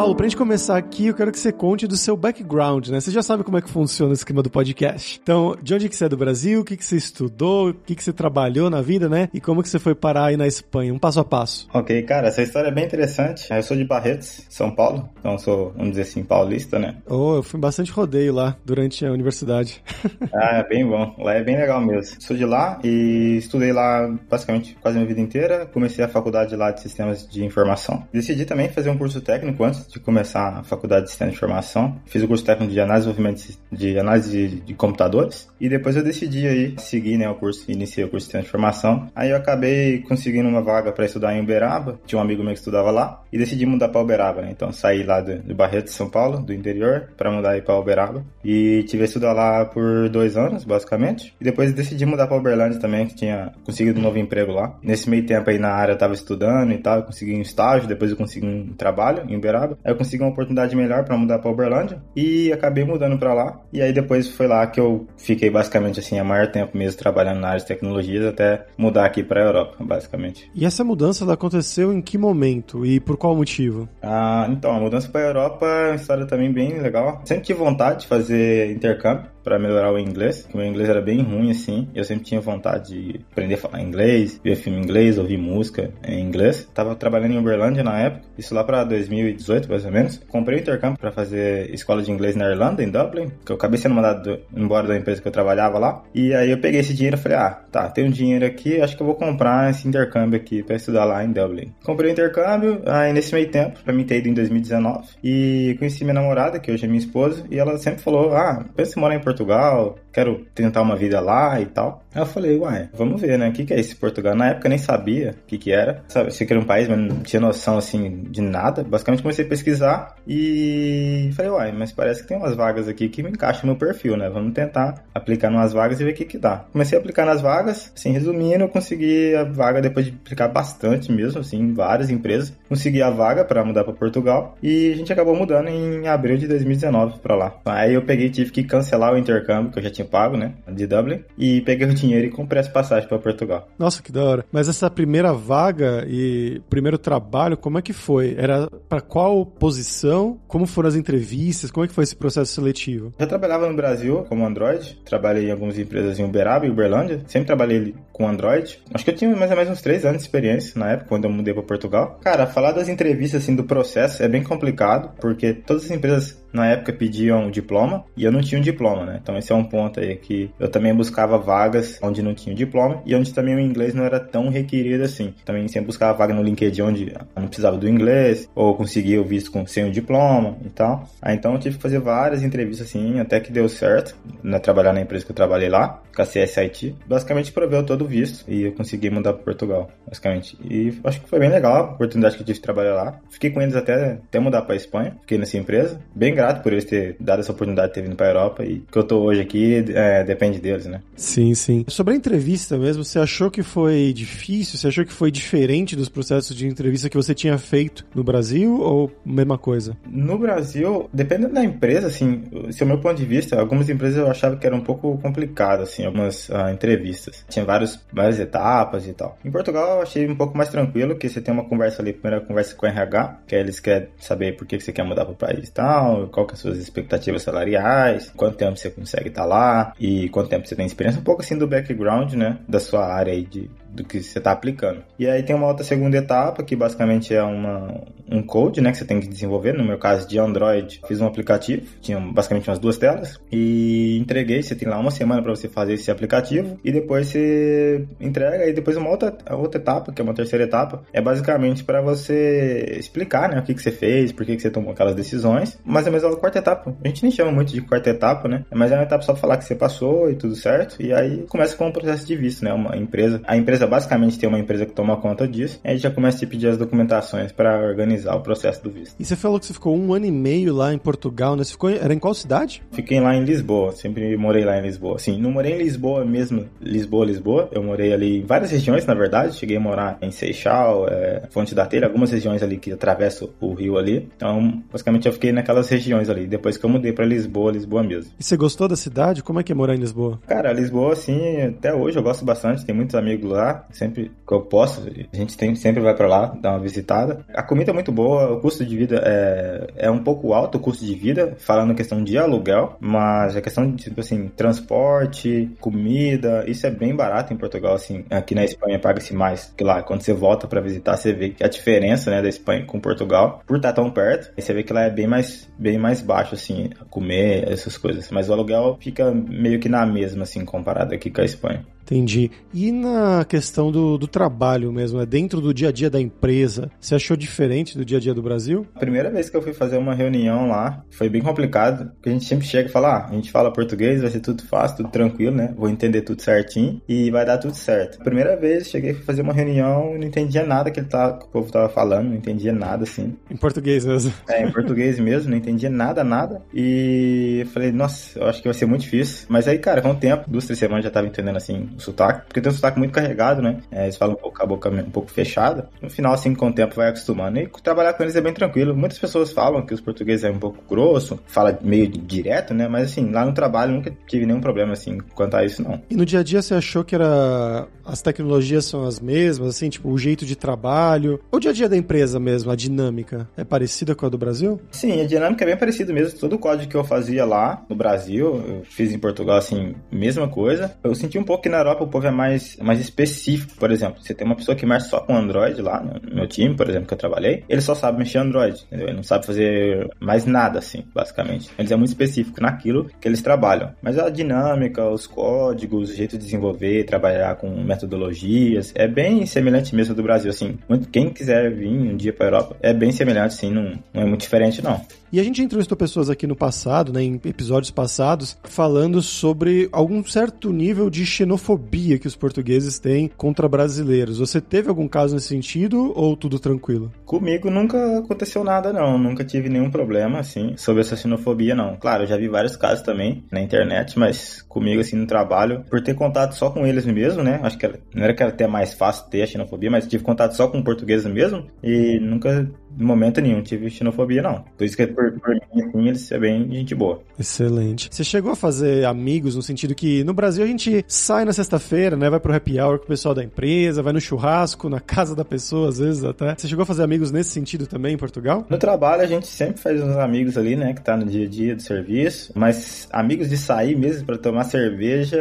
Paulo, 0.05 0.15
pra 0.15 0.27
gente 0.27 0.37
começar 0.37 0.77
aqui, 0.77 1.07
eu 1.07 1.15
quero 1.15 1.33
que 1.33 1.39
você 1.39 1.51
conte 1.51 1.87
do 1.87 1.97
seu 1.97 2.15
background, 2.15 2.89
né? 2.89 3.01
Você 3.01 3.11
já 3.11 3.23
sabe 3.23 3.43
como 3.43 3.57
é 3.57 3.63
que 3.63 3.71
funciona 3.71 4.11
o 4.11 4.13
esquema 4.13 4.43
do 4.43 4.51
podcast. 4.51 5.19
Então, 5.23 5.57
de 5.63 5.73
onde 5.73 5.89
que 5.89 5.97
você 5.97 6.05
é 6.05 6.09
do 6.11 6.17
Brasil, 6.19 6.61
o 6.61 6.65
que 6.65 6.77
que 6.77 6.85
você 6.85 6.97
estudou, 6.97 7.71
o 7.71 7.75
que 7.75 7.95
que 7.95 8.05
você 8.05 8.13
trabalhou 8.13 8.69
na 8.69 8.83
vida, 8.83 9.09
né? 9.09 9.31
E 9.33 9.41
como 9.41 9.63
que 9.63 9.69
você 9.71 9.79
foi 9.79 9.95
parar 9.95 10.27
aí 10.27 10.37
na 10.37 10.47
Espanha, 10.47 10.93
um 10.93 10.99
passo 10.99 11.21
a 11.21 11.25
passo. 11.25 11.67
Ok, 11.73 12.03
cara, 12.03 12.29
essa 12.29 12.43
história 12.43 12.69
é 12.69 12.71
bem 12.71 12.85
interessante. 12.85 13.51
Eu 13.51 13.63
sou 13.63 13.75
de 13.75 13.83
Barretos, 13.83 14.43
São 14.51 14.75
Paulo, 14.75 15.09
então 15.19 15.39
sou, 15.39 15.73
vamos 15.73 15.93
dizer 15.93 16.03
assim, 16.03 16.23
paulista, 16.23 16.79
né? 16.79 16.97
Oh, 17.09 17.37
eu 17.37 17.43
fui 17.43 17.59
bastante 17.59 17.91
rodeio 17.91 18.35
lá 18.35 18.59
durante 18.63 19.07
a 19.07 19.11
universidade. 19.11 19.83
ah, 20.35 20.59
é 20.59 20.69
bem 20.69 20.87
bom. 20.87 21.17
Lá 21.19 21.33
é 21.33 21.43
bem 21.43 21.57
legal 21.57 21.81
mesmo. 21.81 22.21
Sou 22.21 22.37
de 22.37 22.45
lá 22.45 22.79
e 22.85 23.39
estudei 23.39 23.73
lá 23.73 24.07
basicamente 24.29 24.77
quase 24.83 24.99
a 24.99 25.01
minha 25.01 25.09
vida 25.09 25.23
inteira. 25.23 25.65
Comecei 25.65 26.05
a 26.05 26.09
faculdade 26.09 26.55
lá 26.55 26.71
de 26.73 26.83
sistemas 26.83 27.27
de 27.27 27.43
informação. 27.43 28.07
Decidi 28.13 28.45
também 28.45 28.69
fazer 28.69 28.91
um 28.91 28.99
curso 28.99 29.23
técnico 29.23 29.65
antes 29.65 29.94
de 29.95 30.01
começar 30.01 30.59
a 30.59 30.63
faculdade 30.63 31.05
de 31.05 31.11
sistema 31.11 31.31
de 31.31 31.37
informação. 31.37 32.01
Fiz 32.07 32.23
o 32.23 32.29
curso 32.29 32.45
técnico 32.45 32.73
de 32.73 32.81
análise 32.81 33.07
de 33.07 33.13
desenvolvimento 33.13 33.59
de 33.71 33.99
análise 33.99 34.31
de, 34.31 34.61
de, 34.61 34.75
computadores 34.75 35.49
e 35.61 35.69
depois 35.69 35.97
eu 35.97 36.03
decidi 36.03 36.47
aí 36.47 36.75
seguir, 36.79 37.17
né, 37.17 37.29
o 37.29 37.35
curso, 37.35 37.71
iniciei 37.71 38.05
o 38.05 38.09
curso 38.09 38.27
de 38.27 38.33
sistema 38.33 38.43
de 38.43 38.49
informação. 38.49 39.09
Aí 39.15 39.31
eu 39.31 39.37
acabei 39.37 40.01
conseguindo 40.01 40.49
uma 40.49 40.63
vaga 40.63 40.93
para 40.93 41.05
estudar 41.05 41.35
em 41.35 41.41
Uberaba, 41.41 41.99
tinha 42.07 42.19
um 42.19 42.23
amigo 42.23 42.43
meu 42.43 42.53
que 42.53 42.59
estudava 42.59 42.91
lá 42.91 43.23
e 43.33 43.39
decidi 43.39 43.67
mudar 43.67 43.89
para 43.89 44.01
Uberaba, 44.01 44.43
né? 44.43 44.51
Então 44.51 44.73
saí 44.73 45.03
lá 45.03 45.21
do, 45.21 45.39
do 45.41 45.55
Barreto 45.55 45.91
São 45.91 46.09
Paulo, 46.09 46.39
do 46.39 46.53
interior, 46.53 47.09
para 47.17 47.31
mudar 47.31 47.51
aí 47.51 47.63
para 47.63 47.79
Uberaba 47.79 48.25
e 48.45 48.85
tive 48.85 49.03
a 49.03 49.07
estudar 49.07 49.33
lá 49.33 49.65
por 49.65 50.09
dois 50.09 50.37
anos, 50.37 50.65
basicamente. 50.65 51.35
E 51.41 51.45
depois 51.45 51.73
decidi 51.73 52.05
mudar 52.05 52.27
para 52.27 52.37
Uberlândia 52.37 52.79
também, 52.79 53.07
que 53.07 53.15
tinha 53.15 53.53
conseguido 53.65 53.99
um 53.99 54.03
novo 54.03 54.19
emprego 54.19 54.53
lá. 54.53 54.77
Nesse 54.83 55.09
meio 55.09 55.25
tempo 55.27 55.51
aí 55.51 55.59
na 55.59 55.71
área 55.71 55.93
eu 55.93 55.99
tava 55.99 56.15
estudando 56.15 56.73
e 56.73 56.79
tal, 56.79 56.99
eu 56.99 57.03
consegui 57.05 57.35
um 57.35 57.41
estágio, 57.41 57.89
depois 57.89 58.11
eu 58.11 58.17
consegui 58.17 58.47
um 58.47 58.73
trabalho 58.75 59.25
em 59.29 59.37
Uberaba. 59.37 59.79
Aí 59.85 59.93
eu 59.93 59.97
consegui 59.97 60.23
uma 60.23 60.31
oportunidade 60.31 60.75
melhor 60.75 61.05
para 61.05 61.17
mudar 61.17 61.39
para 61.39 61.51
Uberlândia 61.51 62.03
e 62.17 62.53
acabei 62.53 62.85
mudando 62.85 63.19
para 63.19 63.35
lá. 63.35 63.61
E 63.73 63.83
aí 63.83 63.93
depois 63.93 64.29
foi 64.29 64.47
lá 64.47 64.67
que 64.67 64.81
eu 64.81 65.07
fiquei 65.17 65.51
basicamente 65.51 66.01
assim 66.01 66.19
a 66.19 66.25
maior 66.25 66.47
tempo 66.51 66.77
mesmo 66.77 66.99
trabalhando 66.99 67.41
na 67.41 67.49
área 67.49 67.61
de 67.61 67.67
tecnologias 67.67 68.25
até 68.25 68.67
mudar 68.79 69.05
aqui 69.05 69.23
para 69.23 69.43
Europa, 69.43 69.77
basicamente. 69.81 70.51
E 70.55 70.65
essa 70.65 70.83
mudança 70.83 71.31
aconteceu 71.31 71.93
em 71.93 72.01
que 72.01 72.17
momento 72.17 72.87
e 72.87 72.99
por 72.99 73.17
qual 73.17 73.37
motivo? 73.37 73.89
Ah, 74.03 74.47
então, 74.51 74.75
a 74.75 74.81
mudança 74.81 75.09
para 75.09 75.23
Europa 75.23 75.67
é 75.67 75.87
uma 75.89 75.97
história 75.97 76.27
também 76.27 76.53
bem 76.53 76.81
legal. 76.81 77.21
Sempre 77.25 77.45
tive 77.45 77.59
vontade 77.59 78.03
de 78.03 78.07
fazer 78.07 78.71
intercâmbio 78.71 79.35
para 79.45 79.59
melhorar 79.59 79.93
o 79.93 79.99
inglês, 79.99 80.49
o 80.53 80.57
meu 80.57 80.67
inglês 80.67 80.89
era 80.89 81.03
bem 81.03 81.21
ruim 81.21 81.51
assim. 81.51 81.87
Eu 81.95 82.03
sempre 82.03 82.25
tinha 82.25 82.41
vontade 82.41 82.95
de 82.95 83.21
aprender 83.31 83.55
a 83.55 83.59
falar 83.59 83.83
inglês, 83.83 84.41
ver 84.43 84.57
filme 84.57 84.79
em 84.79 84.83
inglês, 84.83 85.19
ouvir 85.19 85.37
música 85.37 85.91
em 86.03 86.25
inglês. 86.25 86.69
Tava 86.73 86.97
trabalhando 86.97 87.33
em 87.35 87.39
Uberlândia 87.39 87.85
na 87.85 87.99
época, 87.99 88.25
isso 88.39 88.55
lá 88.55 88.65
para 88.65 88.83
2018 88.85 89.69
mais 89.75 89.85
ou 89.85 89.93
menos. 89.93 90.21
Comprei 90.29 90.59
o 90.59 90.61
intercâmbio 90.61 90.99
para 90.99 91.13
fazer 91.13 91.73
escola 91.75 92.03
de 92.03 92.11
inglês 92.11 92.37
na 92.37 92.49
Irlanda, 92.51 92.83
em 92.83 92.91
Dublin, 92.91 93.31
que 93.45 93.53
eu 93.53 93.57
acabei 93.57 93.79
sendo 93.79 93.95
mandado 93.95 94.41
embora 94.57 94.87
da 94.87 94.97
empresa 94.97 95.21
que 95.21 95.29
eu 95.29 95.33
trabalhava 95.33 95.79
lá. 95.79 96.03
E 96.15 96.35
aí 96.35 96.51
eu 96.51 96.59
peguei 96.59 96.81
esse 96.81 96.95
dinheiro 96.95 97.17
e 97.17 97.21
falei: 97.21 97.39
"Ah, 97.39 97.51
tá, 97.71 97.89
tenho 97.91 98.09
um 98.09 98.11
dinheiro 98.11 98.45
aqui, 98.45 98.81
acho 98.81 98.97
que 98.97 99.03
eu 99.03 99.07
vou 99.07 99.17
comprar 99.17 99.71
esse 99.71 99.87
intercâmbio 99.87 100.39
aqui 100.39 100.63
para 100.63 100.77
estudar 100.77 101.05
lá 101.05 101.25
em 101.25 101.33
Dublin". 101.33 101.73
Comprei 101.85 102.11
o 102.11 102.13
intercâmbio, 102.13 102.83
aí 102.87 103.13
nesse 103.13 103.35
meio 103.35 103.51
tempo, 103.51 103.81
para 103.83 103.93
mim 103.93 104.05
ter 104.05 104.19
ido 104.19 104.29
em 104.29 104.35
2019, 104.35 105.09
e 105.23 105.77
conheci 105.79 106.05
minha 106.05 106.15
namorada, 106.15 106.59
que 106.59 106.71
hoje 106.71 106.85
é 106.85 106.89
minha 106.89 106.99
esposa, 106.99 107.45
e 107.51 107.59
ela 107.59 107.77
sempre 107.79 108.03
falou: 108.03 108.35
"Ah, 108.35 108.65
pensa 108.77 108.99
em 108.99 109.01
morar 109.01 109.15
em 109.15 109.21
Portugal, 109.21 109.97
quero 110.15 110.47
tentar 110.55 110.83
uma 110.83 110.97
vida 110.97 111.21
lá 111.21 111.61
e 111.61 111.67
tal. 111.67 112.03
Aí 112.15 112.23
eu 112.23 112.27
falei, 112.27 112.57
uai, 112.57 112.89
vamos 112.95 113.21
ver, 113.21 113.37
né? 113.39 113.49
O 113.49 113.53
que, 113.53 113.65
que 113.65 113.75
é 113.75 113.81
esse 113.81 113.97
Portugal? 113.97 114.37
Na 114.37 114.51
época 114.51 114.67
eu 114.67 114.71
nem 114.71 114.79
sabia 114.79 115.35
o 115.43 115.47
que, 115.47 115.59
que 115.59 115.73
era. 115.73 116.03
Sabe, 116.07 116.33
sei 116.33 116.47
que 116.47 116.53
era 116.53 116.63
um 116.63 116.67
país, 116.67 116.89
mas 116.89 116.99
não 116.99 117.17
tinha 117.23 117.41
noção 117.41 117.77
assim 117.77 118.23
de 118.31 118.41
nada. 118.41 118.85
Basicamente 118.85 119.23
comecei 119.23 119.45
a 119.45 119.49
pesquisar 119.49 120.15
e 120.27 121.31
falei, 121.35 121.51
uai, 121.51 121.73
mas 121.73 121.91
parece 121.91 122.23
que 122.23 122.29
tem 122.29 122.37
umas 122.37 122.55
vagas 122.55 122.87
aqui 122.89 123.09
que 123.09 123.23
me 123.23 123.31
encaixam 123.31 123.69
no 123.69 123.77
perfil, 123.77 124.17
né? 124.17 124.29
Vamos 124.31 124.53
tentar 124.53 125.05
aplicar 125.13 125.51
umas 125.51 125.73
vagas 125.73 126.01
e 126.01 126.05
ver 126.05 126.13
o 126.13 126.15
que, 126.15 126.25
que 126.25 126.39
dá. 126.39 126.65
Comecei 126.73 126.97
a 126.97 127.01
aplicar 127.01 127.27
nas 127.27 127.41
vagas, 127.41 127.93
assim, 127.95 128.13
resumindo, 128.13 128.65
eu 128.65 128.69
consegui 128.69 129.35
a 129.35 129.43
vaga 129.43 129.83
depois 129.83 130.07
de 130.07 130.13
aplicar 130.13 130.49
bastante 130.49 131.11
mesmo, 131.11 131.41
assim, 131.41 131.59
em 131.59 131.73
várias 131.73 132.11
empresas. 132.11 132.53
Consegui 132.69 133.03
a 133.03 133.11
vaga 133.11 133.45
para 133.45 133.65
mudar 133.65 133.83
para 133.83 133.93
Portugal 133.93 134.57
e 134.63 134.93
a 134.93 134.97
gente 134.97 135.13
acabou 135.13 135.35
mudando 135.35 135.69
em 135.69 136.07
abril 136.07 136.37
de 136.37 136.47
2019 136.47 137.19
para 137.19 137.35
lá. 137.35 137.55
Aí 137.65 137.95
eu 137.95 138.03
peguei 138.03 138.31
tive 138.31 138.51
que 138.51 138.63
cancelar 138.65 139.13
o 139.13 139.19
intercâmbio 139.19 139.73
que 139.73 139.79
eu 139.79 139.83
já 139.83 139.91
tinha 139.91 140.04
pago, 140.05 140.37
né, 140.37 140.55
de 140.73 140.87
Dublin, 140.87 141.23
e 141.39 141.61
peguei 141.63 141.87
o 141.87 141.95
dinheiro 141.95 142.27
e 142.27 142.31
comprei 142.31 142.61
as 142.61 142.69
passagens 142.69 143.09
para 143.09 143.19
Portugal. 143.19 143.69
Nossa, 143.79 144.03
que 144.03 144.13
da 144.13 144.25
hora. 144.25 144.45
Mas 144.53 144.69
essa 144.69 144.91
primeira 144.91 145.33
vaga 145.33 146.05
e 146.09 146.61
primeiro 146.69 146.99
trabalho, 146.99 147.57
como 147.57 147.79
é 147.79 147.83
que 147.83 147.93
foi? 147.93 148.35
Era 148.39 148.69
para 148.89 149.01
qual 149.01 149.45
posição? 149.45 150.39
Como 150.47 150.67
foram 150.67 150.89
as 150.89 150.97
entrevistas? 150.97 151.71
Como 151.71 151.85
é 151.85 151.89
que 151.89 151.95
foi 151.95 152.05
esse 152.05 152.17
processo 152.17 152.53
seletivo? 152.53 153.13
Já 153.19 153.27
trabalhava 153.27 153.69
no 153.69 153.77
Brasil 153.77 154.25
como 154.29 154.47
Android, 154.47 155.01
trabalhei 155.05 155.49
em 155.49 155.53
algumas 155.53 155.79
empresas 155.79 156.19
em 156.19 156.25
Uberaba 156.25 156.67
e 156.67 156.71
Uberlândia, 156.71 157.23
sempre 157.27 157.47
trabalhei 157.47 157.95
com 158.13 158.29
Android. 158.29 158.81
Acho 158.93 159.05
que 159.05 159.11
eu 159.11 159.17
tinha 159.17 159.35
mais 159.35 159.51
ou 159.51 159.57
menos 159.57 159.73
uns 159.73 159.83
três 159.83 160.05
anos 160.05 160.19
de 160.19 160.25
experiência 160.25 160.79
na 160.79 160.93
época, 160.93 161.09
quando 161.09 161.25
eu 161.25 161.31
mudei 161.31 161.53
para 161.53 161.63
Portugal. 161.63 162.19
Cara, 162.23 162.47
falar 162.47 162.73
das 162.73 162.89
entrevistas, 162.89 163.43
assim, 163.43 163.55
do 163.55 163.65
processo 163.65 164.23
é 164.23 164.29
bem 164.29 164.43
complicado, 164.43 165.13
porque 165.21 165.53
todas 165.53 165.85
as 165.85 165.91
empresas 165.91 166.44
na 166.55 166.67
época 166.69 166.93
pediam 166.93 167.51
diploma 167.51 168.05
e 168.17 168.25
eu 168.25 168.33
não 168.33 168.41
tinha 168.41 168.61
um 168.61 168.63
diploma, 168.63 169.05
né? 169.05 169.19
Então 169.21 169.37
esse 169.37 169.53
é 169.53 169.55
um 169.55 169.65
ponto 169.65 169.99
aí 169.99 170.17
que 170.17 170.51
eu 170.59 170.69
também 170.69 170.95
buscava 170.95 171.37
vagas 171.37 171.99
onde 172.01 172.23
não 172.23 172.33
tinha 172.33 172.55
diploma 172.55 173.03
e 173.05 173.15
onde 173.15 173.35
também 173.35 173.57
o 173.57 173.61
inglês 173.61 173.93
não 173.93 174.05
era 174.05 174.21
tão 174.21 174.49
requerido 174.49 175.03
assim. 175.03 175.35
Também 175.45 175.67
sempre 175.69 175.89
buscava 175.89 176.17
vaga 176.17 176.33
no 176.33 176.43
LinkedIn 176.43 176.83
onde 176.83 177.13
não 177.37 177.49
precisava 177.49 177.77
do 177.77 177.89
inglês 177.89 178.49
ou 178.55 178.75
conseguia 178.77 179.21
o 179.21 179.25
visto 179.25 179.51
com, 179.51 179.67
sem 179.67 179.89
o 179.89 179.93
diploma 179.93 180.57
e 180.65 180.71
tal. 180.71 181.09
Aí 181.21 181.35
então 181.35 181.53
eu 181.53 181.59
tive 181.59 181.77
que 181.77 181.83
fazer 181.83 181.99
várias 181.99 182.43
entrevistas 182.43 182.87
assim 182.87 183.19
até 183.19 183.41
que 183.41 183.53
deu 183.53 183.69
certo, 183.69 184.17
né? 184.43 184.59
Trabalhar 184.59 184.93
na 184.93 185.01
empresa 185.01 185.25
que 185.25 185.33
eu 185.33 185.37
trabalhei 185.37 185.69
lá, 185.69 186.03
com 186.15 186.23
a 186.23 186.27
CSIT. 186.27 186.95
Basicamente 187.07 187.53
proveu 187.53 187.85
todo 187.85 188.05
o 188.05 188.09
visto 188.09 188.45
e 188.49 188.63
eu 188.63 188.73
consegui 188.73 189.11
mudar 189.11 189.33
para 189.33 189.43
Portugal, 189.43 189.91
basicamente. 190.07 190.57
E 190.63 190.97
acho 191.05 191.21
que 191.21 191.29
foi 191.29 191.39
bem 191.39 191.51
legal 191.51 191.75
a 191.75 191.83
oportunidade 191.93 192.37
que 192.37 192.43
eu 192.43 192.47
tive 192.47 192.59
de 192.59 192.63
trabalhar 192.63 192.95
lá. 192.95 193.21
Fiquei 193.31 193.51
com 193.51 193.61
eles 193.61 193.75
até, 193.75 194.13
até 194.13 194.39
mudar 194.39 194.63
para 194.63 194.77
Espanha. 194.77 195.17
Fiquei 195.21 195.39
nessa 195.39 195.59
empresa. 195.59 196.01
Bem 196.15 196.35
grato 196.45 196.63
por 196.63 196.73
eles 196.73 196.85
ter 196.85 197.17
dado 197.19 197.41
essa 197.41 197.53
oportunidade 197.53 197.89
de 197.89 197.95
ter 197.95 198.03
vindo 198.03 198.17
para 198.17 198.29
Europa 198.29 198.65
e 198.65 198.81
que 198.81 198.99
eu 198.99 199.05
tô 199.05 199.21
hoje 199.21 199.41
aqui 199.41 199.85
é, 199.95 200.23
depende 200.23 200.61
deles, 200.61 200.87
né? 200.87 201.01
Sim, 201.17 201.55
sim. 201.55 201.85
Sobre 201.89 202.13
a 202.13 202.17
entrevista 202.17 202.77
mesmo, 202.77 203.03
você 203.03 203.19
achou 203.19 203.51
que 203.51 203.63
foi 203.63 204.13
difícil? 204.13 204.79
Você 204.79 204.89
achou 204.89 205.05
que 205.05 205.13
foi 205.13 205.31
diferente 205.31 205.97
dos 205.97 206.09
processos 206.09 206.55
de 206.55 206.67
entrevista 206.67 207.09
que 207.09 207.17
você 207.17 207.35
tinha 207.35 207.57
feito 207.57 208.05
no 208.15 208.23
Brasil 208.23 208.79
ou 208.81 209.11
mesma 209.25 209.57
coisa? 209.57 209.97
No 210.07 210.39
Brasil, 210.39 211.09
dependendo 211.13 211.55
da 211.55 211.65
empresa, 211.65 212.09
assim, 212.09 212.43
se 212.71 212.83
é 212.83 212.85
o 212.85 212.89
meu 212.89 212.99
ponto 212.99 213.17
de 213.17 213.25
vista, 213.25 213.59
algumas 213.59 213.89
empresas 213.89 214.19
eu 214.19 214.31
achava 214.31 214.57
que 214.57 214.67
era 214.67 214.77
um 214.77 214.83
pouco 214.83 215.17
complicado, 215.19 215.83
assim, 215.83 216.05
algumas 216.05 216.49
uh, 216.51 216.69
entrevistas. 216.73 217.45
Tinha 217.49 217.65
vários, 217.65 217.99
várias 218.13 218.39
etapas 218.39 219.07
e 219.07 219.13
tal. 219.15 219.39
Em 219.45 219.51
Portugal 219.51 219.97
eu 219.97 220.03
achei 220.03 220.29
um 220.29 220.37
pouco 220.37 220.57
mais 220.57 220.69
tranquilo, 220.69 221.17
que 221.17 221.29
você 221.29 221.41
tem 221.41 221.55
uma 221.55 221.65
conversa 221.65 222.03
ali, 222.03 222.13
primeira 222.13 222.45
conversa 222.45 222.75
com 222.75 222.85
o 222.85 222.89
RH, 222.89 223.39
que 223.47 223.55
eles 223.55 223.81
querem 223.81 224.09
saber 224.19 224.57
por 224.57 224.67
que 224.67 224.79
você 224.79 224.93
quer 224.93 225.05
mudar 225.05 225.25
para 225.25 225.33
o 225.33 225.37
país 225.37 225.69
e 225.69 225.73
tal, 225.73 226.29
qual 226.35 226.47
que 226.47 226.59
são 226.59 226.71
as 226.71 226.77
suas 226.77 226.79
expectativas 226.79 227.43
salariais, 227.43 228.33
quanto 228.37 228.57
tempo 228.57 228.77
você 228.77 228.91
consegue 228.91 229.29
estar 229.29 229.43
tá 229.43 229.47
lá 229.47 229.95
e 230.01 230.29
quanto 230.31 230.49
tempo 230.49 230.67
você 230.67 230.75
tem 230.75 230.85
experiência, 230.85 231.21
um 231.21 231.25
pouco 231.25 231.43
assim 231.43 231.57
do 231.57 231.69
background, 231.69 232.33
né, 232.35 232.59
da 232.69 232.81
sua 232.81 233.07
área 233.07 233.33
aí 233.33 233.45
de, 233.45 233.71
do 233.95 234.05
que 234.05 234.23
você 234.23 234.39
está 234.39 234.53
aplicando. 234.53 235.03
E 235.19 235.27
aí 235.27 235.43
tem 235.43 235.55
uma 235.55 235.69
outra 235.69 235.85
segunda 235.85 236.17
etapa, 236.17 236.63
que 236.63 236.75
basicamente 236.75 237.35
é 237.35 237.43
uma, 237.43 238.03
um 238.31 238.43
code, 238.43 238.81
né, 238.81 238.91
que 238.91 238.99
você 238.99 239.05
tem 239.05 239.21
que 239.21 239.29
desenvolver. 239.29 239.73
No 239.73 239.85
meu 239.85 239.99
caso 239.99 240.29
de 240.29 240.39
Android, 240.39 241.01
fiz 241.07 241.21
um 241.21 241.27
aplicativo, 241.27 241.87
tinha 242.01 242.19
basicamente 242.19 242.69
umas 242.69 242.79
duas 242.79 242.99
telas, 242.99 243.41
e 243.51 244.19
entreguei. 244.19 244.63
Você 244.63 244.75
tem 244.75 244.89
lá 244.89 244.99
uma 244.99 245.11
semana 245.11 245.43
para 245.43 245.55
você 245.55 245.69
fazer 245.69 245.95
esse 245.95 246.11
aplicativo, 246.11 246.79
e 246.85 246.93
depois 246.93 247.29
você 247.29 248.05
entrega. 248.21 248.67
E 248.67 248.73
depois 248.73 248.97
uma 248.97 249.11
outra, 249.11 249.37
outra 249.51 249.81
etapa, 249.81 250.13
que 250.13 250.21
é 250.21 250.25
uma 250.25 250.35
terceira 250.35 250.65
etapa, 250.65 251.03
é 251.13 251.21
basicamente 251.21 251.85
para 251.85 252.01
você 252.01 252.97
explicar, 252.99 253.49
né, 253.49 253.59
o 253.59 253.63
que, 253.63 253.75
que 253.75 253.83
você 253.83 253.91
fez, 253.91 254.33
por 254.33 254.45
que, 254.45 254.57
que 254.57 254.63
você 254.63 254.71
tomou 254.71 254.93
aquelas 254.93 255.15
decisões. 255.15 255.79
Mas 255.85 256.07
é 256.07 256.11
a 256.11 256.37
quarta 256.37 256.59
etapa. 256.59 256.95
A 257.05 257.09
gente 257.09 257.23
nem 257.23 257.33
chama 257.33 257.53
muito 257.53 257.73
de 257.73 257.81
quarta 257.81 258.11
etapa, 258.11 258.49
né, 258.49 258.65
mas 258.73 258.91
é 258.91 258.97
uma 258.97 259.03
etapa 259.03 259.23
só 259.23 259.33
pra 259.33 259.41
falar 259.41 259.57
que 259.59 259.65
você 259.65 259.75
passou 259.75 260.31
e 260.31 260.35
tudo 260.35 260.55
certo, 260.55 261.01
e 261.01 261.13
aí 261.13 261.45
começa 261.49 261.77
com 261.77 261.89
o 261.89 261.93
processo 261.93 262.27
de 262.27 262.37
visto, 262.37 262.65
né, 262.65 262.73
uma 262.73 262.97
empresa. 262.97 263.41
A 263.45 263.57
empresa 263.57 263.84
basicamente 263.87 264.39
tem 264.39 264.49
uma 264.49 264.59
empresa 264.59 264.87
que 264.87 264.93
toma 264.93 265.17
conta 265.17 265.47
disso, 265.47 265.81
e 265.85 265.91
aí 265.91 265.99
já 265.99 266.11
começa 266.11 266.45
a 266.45 266.49
pedir 266.49 266.69
as 266.69 266.79
documentações 266.79 267.53
para 267.53 267.81
organizar 267.81 268.35
o 268.37 268.41
processo 268.41 268.83
do 268.83 268.91
visto. 268.91 269.15
E 269.19 269.25
você 269.25 269.37
falou 269.37 269.59
que 269.59 269.67
você 269.67 269.73
ficou 269.73 269.97
um 269.97 270.13
ano 270.13 270.27
e 270.27 270.31
meio 270.31 270.75
lá 270.75 270.93
em 270.93 270.99
Portugal, 270.99 271.57
né? 271.57 271.65
Você 271.65 271.73
ficou, 271.73 271.91
era 271.91 272.13
em 272.13 272.19
qual 272.19 272.35
cidade? 272.35 272.83
Fiquei 272.93 273.21
lá 273.21 273.35
em 273.35 273.45
Lisboa, 273.45 273.93
sempre 273.93 274.37
morei 274.37 274.65
lá 274.65 274.79
em 274.79 274.83
Lisboa. 274.83 275.17
Assim, 275.17 275.41
não 275.41 275.51
morei 275.51 275.73
em 275.73 275.79
Lisboa 275.79 276.25
mesmo, 276.25 276.67
Lisboa, 276.81 277.27
Lisboa. 277.27 277.69
Eu 277.73 277.83
morei 277.83 278.13
ali 278.13 278.41
em 278.41 278.45
várias 278.45 278.71
regiões, 278.71 279.07
na 279.07 279.15
verdade. 279.15 279.57
Cheguei 279.57 279.77
a 279.77 279.81
morar 279.81 280.19
em 280.21 280.31
Seixal, 280.31 281.07
é, 281.09 281.43
Fonte 281.51 281.75
da 281.75 281.87
Telha, 281.87 282.07
algumas 282.07 282.31
regiões 282.31 282.63
ali 282.63 282.77
que 282.77 282.93
atravessam 282.93 283.49
o 283.61 283.73
rio 283.73 283.99
ali. 283.99 284.29
Então, 284.37 284.83
basicamente, 284.91 285.27
eu 285.27 285.33
fiquei 285.33 285.53
naquelas 285.53 285.89
regiões 285.89 286.29
ali. 286.29 286.47
Depois 286.47 286.77
que 286.77 286.85
eu 286.85 286.91
mudei 286.91 287.13
para 287.13 287.25
Lisboa, 287.25 287.73
Lisboa 287.73 288.03
mesmo. 288.03 288.33
E 288.39 288.45
você 288.45 288.57
gostou 288.57 288.89
da 288.89 288.97
cidade? 288.97 289.43
Como 289.43 289.61
é 289.61 289.63
que 289.63 289.73
é 289.73 289.75
morar 289.75 289.95
em 289.95 289.99
Lisboa? 289.99 290.41
Cara, 290.47 290.73
Lisboa, 290.73 291.13
assim, 291.13 291.63
até 291.63 291.95
hoje 291.95 292.19
eu 292.19 292.23
gosto 292.23 292.45
bastante. 292.45 292.85
Tem 292.85 292.95
muitos 292.95 293.15
amigos 293.15 293.51
lá. 293.51 293.74
Sempre 293.91 294.33
que 294.47 294.55
eu 294.55 294.63
posso, 294.63 295.03
a 295.33 295.37
gente 295.37 295.57
tem, 295.57 295.75
sempre 295.75 296.03
vai 296.03 296.15
para 296.15 296.27
lá 296.27 296.47
dar 296.61 296.73
uma 296.73 296.81
visitada. 296.81 297.45
A 297.55 297.63
comida 297.63 297.91
é 297.91 297.95
muito 297.95 298.13
boa, 298.13 298.53
o 298.53 298.61
custo 298.61 298.85
de 298.85 298.97
vida 298.97 299.23
é, 299.25 300.07
é 300.07 300.11
um 300.11 300.23
pouco 300.23 300.53
alto, 300.53 300.79
o 300.79 300.81
custo 300.81 301.05
de 301.05 301.15
vida, 301.15 301.55
falando 301.59 301.95
questão 301.95 302.23
de 302.23 302.37
aluguel, 302.39 302.97
mas 303.01 303.57
a 303.57 303.61
questão 303.61 303.91
de, 303.91 304.05
tipo 304.05 304.21
assim, 304.21 304.49
transporte, 304.49 305.71
comida, 305.81 306.65
isso 306.67 306.87
é 306.87 306.91
bem 306.91 307.15
barato 307.15 307.53
em 307.53 307.57
Portugal, 307.57 307.95
assim. 307.95 308.25
Aqui 308.31 308.55
na 308.55 308.65
Espanha 308.65 308.99
paga-se 308.99 309.35
mais 309.35 309.73
que 309.77 309.85
lá. 309.85 310.03
Quando 310.03 310.23
você 310.23 310.33
volta 310.33 310.67
para 310.67 310.81
visitar, 310.81 311.17
você 311.17 311.33
vê 311.33 311.51
que 311.51 311.65
a 311.65 311.69
diferença, 311.69 312.31
né, 312.31 312.43
da 312.43 312.49
Espanha 312.49 312.85
com 312.85 313.01
Portugal, 313.01 313.63
por 313.67 313.77
estar 313.77 313.93
tão 313.93 314.11
perto, 314.11 314.53
você 314.57 314.73
vê 314.73 314.83
que 314.83 314.93
lá 314.93 315.03
é 315.03 315.11
bem 315.11 315.27
mais, 315.27 315.69
bem 315.79 315.99
mais 315.99 316.21
baixo, 316.21 316.55
assim, 316.55 316.91
comer, 317.11 317.71
essas 317.71 317.97
coisas. 317.97 318.31
Mas 318.31 318.49
o 318.49 318.53
aluguel 318.53 318.97
fica 319.01 319.31
meio 319.33 319.79
que 319.79 319.89
na 319.89 320.05
mesma, 320.07 320.45
assim, 320.45 320.65
comparado 320.65 321.15
aqui 321.15 321.31
com 321.31 321.41
a 321.41 321.45
Espanha. 321.45 321.85
Entendi. 322.05 322.51
E 322.73 322.93
na 322.93 323.45
questão 323.45 323.91
do, 323.91 324.19
do 324.19 324.27
trabalho 324.27 324.93
mesmo, 324.93 325.21
é 325.21 325.27
dentro 325.27 325.61
do 325.61 325.73
dia 325.73 325.89
a 325.89 325.93
dia 325.93 326.11
da 326.11 326.21
empresa, 326.21 326.91
você 327.01 327.15
achou 327.15 327.37
diferente 327.37 327.97
do 327.97 328.05
dia 328.05 328.19
a 328.19 328.21
dia 328.21 328.35
do 328.35 328.43
Brasil? 328.43 328.87
A 328.95 328.99
primeira 328.99 329.31
vez 329.31 329.49
que 329.49 329.57
eu 329.57 329.63
fui 329.63 329.73
fazer 329.73 329.97
uma 329.97 330.15
reunião 330.15 330.69
lá, 330.69 331.03
foi 331.11 331.31
bem 331.31 331.41
complicado, 331.41 332.13
porque 332.15 332.29
a 332.29 332.33
gente 332.33 332.45
sempre 332.45 332.67
chega 332.67 332.89
e 332.89 332.93
fala, 332.93 333.17
ah, 333.17 333.27
a 333.31 333.33
gente 333.33 333.51
fala 333.51 333.73
português, 333.73 334.21
vai 334.21 334.31
ser 334.31 334.41
tudo 334.41 334.63
fácil, 334.67 334.99
tudo 334.99 335.09
tranquilo, 335.09 335.57
né? 335.57 335.73
Vou 335.77 335.89
entender 335.89 336.23
tudo 336.23 336.43
certinho 336.43 337.01
e 337.09 337.31
vai 337.31 337.45
dar 337.47 337.57
tudo 337.57 337.75
certo. 337.75 338.19
Primeira 338.23 338.55
vez, 338.55 338.89
cheguei 338.89 339.13
a 339.13 339.15
fazer 339.15 339.41
uma 339.41 339.53
reunião 339.53 340.15
e 340.15 340.19
não 340.19 340.27
entendia 340.27 340.65
nada 340.65 340.91
que, 340.91 341.01
ele 341.01 341.09
tava, 341.09 341.39
que 341.39 341.47
o 341.47 341.49
povo 341.49 341.73
tava 341.73 341.89
falando, 341.89 342.29
não 342.29 342.37
entendia 342.37 342.73
nada, 342.73 343.05
assim. 343.05 343.35
Em 343.51 343.57
português 343.57 344.05
mesmo? 344.05 344.33
É, 344.49 344.63
em 344.63 344.71
português 344.71 345.19
mesmo, 345.19 345.51
não 345.51 345.57
entendia 345.57 345.91
nada, 345.91 346.23
nada. 346.23 346.63
E 346.73 347.67
falei, 347.73 347.91
nossa, 347.91 348.39
eu 348.39 348.47
acho 348.47 348.61
que 348.61 348.69
vai 348.69 348.75
ser 348.75 348.87
muito 348.87 349.03
difícil. 349.03 349.47
Mas 349.49 349.67
aí, 349.67 349.79
cara, 349.79 350.03
com 350.03 350.11
o 350.11 350.15
tempo, 350.15 350.49
duas, 350.49 350.67
três 350.67 350.79
semanas 350.79 351.05
já 351.05 351.11
tava 351.11 351.27
entendendo, 351.27 351.57
assim, 351.57 351.89
o 351.97 352.01
sotaque, 352.01 352.47
porque 352.47 352.61
tem 352.61 352.71
um 352.71 352.75
sotaque 352.75 352.99
muito 352.99 353.13
carregado, 353.13 353.63
né? 353.63 353.81
É, 353.91 354.05
eles 354.05 354.17
falam 354.17 354.35
um 354.35 354.39
pouco 354.39 354.59
com 354.59 354.63
a 354.63 354.67
boca 354.67 354.91
um 354.91 355.11
pouco 355.11 355.31
fechada. 355.31 355.89
No 356.01 356.11
final, 356.11 356.33
assim, 356.33 356.55
com 356.55 356.69
o 356.69 356.73
tempo 356.73 356.97
vai 356.97 357.09
acostumando. 357.09 357.59
E 357.59 357.69
trabalhar 357.83 358.15
com 358.15 358.23
eles 358.23 358.37
é 358.37 358.41
bem 358.41 358.53
tranquilo. 358.53 358.97
Muitas 358.97 359.19
pessoas 359.19 359.53
falam 359.53 359.85
que 359.85 359.95
os 359.95 360.01
portugueses 360.01 360.45
é 360.45 360.51
um 360.51 360.59
pouco 360.59 360.83
grosso, 360.89 361.39
fala 361.47 361.79
meio 361.83 362.09
direto, 362.09 362.75
né? 362.75 362.89
Mas 362.89 363.11
assim, 363.11 363.31
lá 363.31 363.45
no 363.45 363.53
trabalho 363.53 363.93
nunca 363.93 364.13
tive 364.27 364.47
nenhum 364.47 364.61
problema 364.61 364.93
assim 364.93 365.19
quanto 365.35 365.57
a 365.57 365.65
isso, 365.65 365.83
não. 365.83 366.01
E 366.09 366.17
no 366.17 366.25
dia 366.25 366.41
a 366.41 366.43
dia 366.43 366.63
você 366.63 366.75
achou 366.75 367.05
que 367.05 367.15
era 367.15 367.87
as 368.05 368.21
tecnologias 368.21 368.85
são 368.85 369.05
as 369.05 369.19
mesmas, 369.19 369.69
assim, 369.71 369.89
tipo, 369.89 370.11
o 370.11 370.19
jeito 370.19 370.45
de 370.45 370.55
trabalho? 370.55 371.41
O 371.51 371.59
dia 371.59 371.71
a 371.71 371.75
dia 371.75 371.89
da 371.89 371.97
empresa 371.97 372.39
mesmo, 372.39 372.71
a 372.71 372.77
dinâmica, 372.77 373.49
é 373.57 373.65
parecida 373.65 374.15
com 374.15 374.27
a 374.27 374.29
do 374.29 374.37
Brasil? 374.37 374.81
Sim, 374.91 375.21
a 375.21 375.27
dinâmica 375.27 375.65
é 375.65 375.69
bem 375.69 375.77
parecida 375.77 376.13
mesmo. 376.13 376.39
Todo 376.39 376.55
o 376.55 376.59
código 376.59 376.91
que 376.91 376.97
eu 376.97 377.05
fazia 377.05 377.45
lá 377.45 377.83
no 377.89 377.97
Brasil, 377.97 378.63
eu 378.67 378.83
fiz 378.85 379.13
em 379.13 379.19
Portugal, 379.19 379.57
assim, 379.57 379.95
mesma 380.13 380.49
coisa. 380.49 380.95
Eu 381.03 381.15
senti 381.15 381.39
um 381.39 381.45
pouco 381.45 381.63
que 381.63 381.69
na 381.69 381.83
Europa 381.85 382.05
o 382.05 382.09
povo 382.09 382.27
é 382.27 382.31
mais, 382.31 382.77
mais 382.79 383.01
específico, 383.01 383.75
por 383.77 383.91
exemplo. 383.91 384.23
Você 384.23 384.35
tem 384.35 384.47
uma 384.47 384.57
pessoa 384.57 384.77
que 384.77 384.87
mexe 384.87 385.09
só 385.09 385.21
com 385.21 385.37
Android 385.37 385.81
lá, 385.81 386.01
no 386.03 386.35
meu 386.35 386.47
time, 386.47 386.75
por 386.75 386.89
exemplo, 386.89 387.07
que 387.07 387.15
eu 387.15 387.19
trabalhei, 387.19 387.65
ele 387.69 387.81
só 387.81 387.95
sabe 387.95 388.19
mexer 388.19 388.39
Android, 388.39 388.83
entendeu? 388.87 389.09
Ele 389.09 389.17
não 389.17 389.23
sabe 389.23 389.47
fazer 389.47 390.09
mais 390.21 390.47
nada, 390.47 390.79
assim, 390.79 391.05
basicamente. 391.15 391.71
Eles 391.79 391.91
é 391.91 391.97
muito 391.97 392.09
específico 392.09 392.61
naquilo 392.61 393.11
que 393.21 393.29
eles 393.29 393.43
trabalham. 393.43 393.93
Mas 394.03 394.19
a 394.19 394.29
dinâmica, 394.31 395.09
os 395.09 395.27
códigos, 395.27 396.11
o 396.11 396.15
jeito 396.15 396.39
de 396.39 396.45
desenvolver, 396.45 397.05
trabalhar 397.05 397.57
com 397.57 397.69
metodologias, 397.83 398.93
é 398.95 399.07
bem 399.07 399.47
semelhante 399.47 399.95
mesmo 399.95 400.15
do 400.15 400.23
Brasil, 400.23 400.51
assim. 400.51 400.79
Quem 401.13 401.31
quiser 401.31 401.73
vir 401.73 401.89
um 401.89 402.17
dia 402.17 402.33
para 402.33 402.47
a 402.47 402.49
Europa, 402.49 402.77
é 402.81 402.93
bem 402.93 403.13
semelhante, 403.13 403.55
sim, 403.55 403.71
não, 403.71 403.99
não 404.13 404.23
é 404.23 404.25
muito 404.25 404.41
diferente, 404.41 404.83
não. 404.83 405.01
E 405.35 405.41
a 405.41 405.43
gente 405.43 405.61
entrevistou 405.61 405.99
pessoas 405.99 406.31
aqui 406.31 406.47
no 406.47 406.55
passado, 406.55 407.13
né, 407.13 407.21
em 407.21 407.41
episódios 407.45 407.91
passados, 407.91 408.57
falando 408.63 409.21
sobre 409.21 409.89
algum 409.91 410.25
certo 410.25 410.73
nível 410.73 411.11
de 411.11 411.27
xenofobia 411.27 412.21
que 412.21 412.29
os 412.29 412.37
portugueses 412.37 413.01
têm 413.01 413.29
contra 413.37 413.69
brasileiros. 413.69 414.39
Você 414.39 414.61
teve 414.61 414.89
algum 414.89 415.09
caso 415.09 415.35
nesse 415.35 415.49
sentido 415.49 416.13
ou 416.15 416.37
tudo 416.37 416.61
tranquilo? 416.61 417.11
Comigo 417.25 417.69
nunca 417.69 418.21
aconteceu 418.21 418.63
nada, 418.63 418.93
não. 418.93 419.19
Nunca 419.19 419.45
tive 419.45 419.69
nenhum 419.69 419.91
problema, 419.91 420.39
assim, 420.39 420.77
sobre 420.77 421.01
essa 421.01 421.17
xenofobia, 421.17 421.75
não. 421.75 421.97
Claro, 421.97 422.23
eu 422.23 422.29
já 422.29 422.37
vi 422.37 422.47
vários 422.47 422.77
casos 422.77 423.03
também 423.03 423.43
na 423.51 423.61
internet, 423.61 424.17
mas 424.17 424.63
comigo, 424.63 425.01
assim, 425.01 425.17
no 425.17 425.27
trabalho, 425.27 425.83
por 425.91 426.01
ter 426.01 426.15
contato 426.15 426.55
só 426.55 426.71
com 426.71 426.87
eles 426.87 427.05
mesmo, 427.07 427.43
né? 427.43 427.59
Acho 427.65 427.77
que 427.77 427.87
era, 427.87 427.99
não 428.15 428.23
era 428.23 428.35
que 428.35 428.41
era 428.45 428.53
até 428.53 428.69
mais 428.69 428.95
fácil 428.95 429.29
ter 429.29 429.43
a 429.43 429.47
xenofobia, 429.49 429.91
mas 429.91 430.07
tive 430.07 430.23
contato 430.23 430.53
só 430.53 430.69
com 430.69 430.81
portugueses 430.81 431.27
mesmo 431.27 431.67
e 431.83 432.21
nunca 432.21 432.71
em 432.99 433.05
momento 433.05 433.41
nenhum 433.41 433.63
tive 433.63 433.91
xenofobia, 433.91 434.43
não. 434.43 434.65
Por 434.77 434.85
isso 434.85 434.97
que 434.97 435.07
por, 435.07 435.33
por 435.33 435.51
mim, 435.51 435.83
assim, 435.83 436.09
eles 436.09 436.33
é 436.33 436.39
bem 436.39 436.71
gente 436.71 436.95
boa. 436.95 437.23
Excelente. 437.39 438.09
Você 438.11 438.25
chegou 438.25 438.53
a 438.53 438.57
fazer 438.57 439.05
amigos 439.05 439.57
no 439.57 439.63
sentido 439.63 439.95
que 439.95 440.23
no 440.25 440.33
Brasil 440.35 440.65
a 440.65 440.67
gente 440.67 441.05
sai 441.09 441.45
na 441.45 441.53
sexta-feira, 441.53 442.17
né? 442.17 442.31
Vai 442.31 442.41
pro 442.41 442.55
happy 442.55 442.81
hour 442.81 442.99
com 442.99 443.05
o 443.05 443.09
pessoal 443.09 443.35
da 443.35 443.43
empresa, 443.43 444.03
vai 444.03 444.13
no 444.13 444.21
churrasco, 444.21 444.89
na 444.89 445.01
casa 445.01 445.35
da 445.35 445.45
pessoa, 445.45 445.89
às 445.89 445.99
vezes 445.99 446.25
até. 446.25 446.55
Você 446.57 446.69
chegou 446.69 446.83
a 446.83 446.87
fazer 446.87 447.03
amigos 447.03 447.31
nesse 447.31 447.51
sentido 447.51 447.87
também 447.87 448.15
em 448.15 448.19
Portugal? 448.19 448.67
No 448.69 448.79
trabalho 448.79 449.23
a 449.23 449.27
gente 449.27 449.47
sempre 449.47 449.81
faz 449.81 450.03
uns 450.03 450.17
amigos 450.17 450.57
ali, 450.57 450.77
né? 450.77 450.93
Que 450.95 451.03
tá 451.03 451.17
no 451.17 451.25
dia 451.25 451.47
a 451.47 451.49
dia 451.49 451.75
do 451.75 451.83
serviço. 451.83 452.53
Mas 452.55 453.09
amigos 453.11 453.49
de 453.49 453.57
sair 453.57 453.97
mesmo 453.97 454.25
para 454.27 454.39
tomar 454.39 454.65
cerveja, 454.65 455.39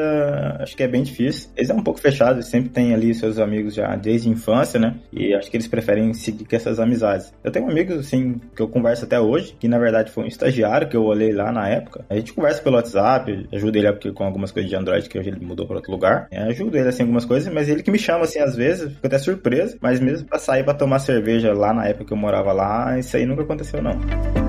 acho 0.60 0.76
que 0.76 0.84
é 0.84 0.88
bem 0.88 1.04
difícil. 1.04 1.50
Eles 1.56 1.70
é 1.70 1.74
um 1.74 1.84
pouco 1.84 2.00
fechados, 2.00 2.36
eles 2.36 2.48
sempre 2.48 2.70
tem 2.70 2.94
ali 2.94 3.14
seus 3.14 3.38
amigos 3.38 3.74
já 3.74 3.96
desde 3.96 4.30
a 4.30 4.32
infância, 4.32 4.80
né? 4.80 4.96
E 5.12 5.34
acho 5.34 5.50
que 5.50 5.58
eles 5.58 5.68
preferem 5.68 6.14
seguir 6.14 6.46
com 6.46 6.56
essas 6.56 6.80
amizades. 6.80 7.34
Eu 7.44 7.52
tenho 7.52 7.70
amigos, 7.70 7.98
assim, 7.98 8.40
que 8.56 8.62
eu 8.62 8.68
converso 8.68 9.04
até 9.06 9.20
hoje, 9.20 9.56
que 9.60 9.68
na 9.68 9.78
verdade 9.78 10.12
foi 10.12 10.24
um 10.24 10.28
estagiário 10.28 10.88
que 10.88 10.96
eu 10.96 11.04
olhei 11.04 11.34
lá 11.34 11.52
na 11.52 11.68
época. 11.68 12.06
A 12.10 12.16
gente 12.16 12.34
conversa 12.34 12.62
pelo 12.62 12.78
WhatsApp, 12.78 13.48
ajuda 13.52 13.78
ele 13.78 14.14
com 14.14 14.24
algumas 14.24 14.52
coisas 14.52 14.70
de 14.70 14.76
Android 14.76 15.10
que 15.10 15.20
hoje 15.20 15.30
ele 15.30 15.46
mudou 15.46 15.66
para 15.66 15.78
outro 15.78 15.92
lugar. 15.92 16.28
Eu 16.32 16.44
ajudo 16.46 16.78
ele, 16.78 16.88
assim, 16.88 17.04
algumas 17.04 17.26
coisas, 17.26 17.54
mas 17.54 17.68
ele 17.68 17.84
que 17.84 17.92
me 17.92 18.00
chama, 18.00 18.24
assim, 18.24 18.40
às 18.40 18.56
vezes, 18.56 18.94
fico 18.94 19.08
até 19.08 19.18
surpreso. 19.18 19.78
Mas 19.82 20.00
mesmo 20.00 20.28
pra 20.28 20.40
sair 20.40 20.64
pra 20.64 20.74
tomar 20.74 21.00
cerveja 21.00 21.54
lá 21.54 21.74
na 21.74 21.86
época 21.88 22.06
que 22.06 22.14
eu 22.14 22.18
morava 22.18 22.54
lá, 22.54 22.98
isso 22.98 23.16
aí 23.18 23.26
nunca 23.26 23.44
aconteceu, 23.44 23.82
não. 23.82 24.43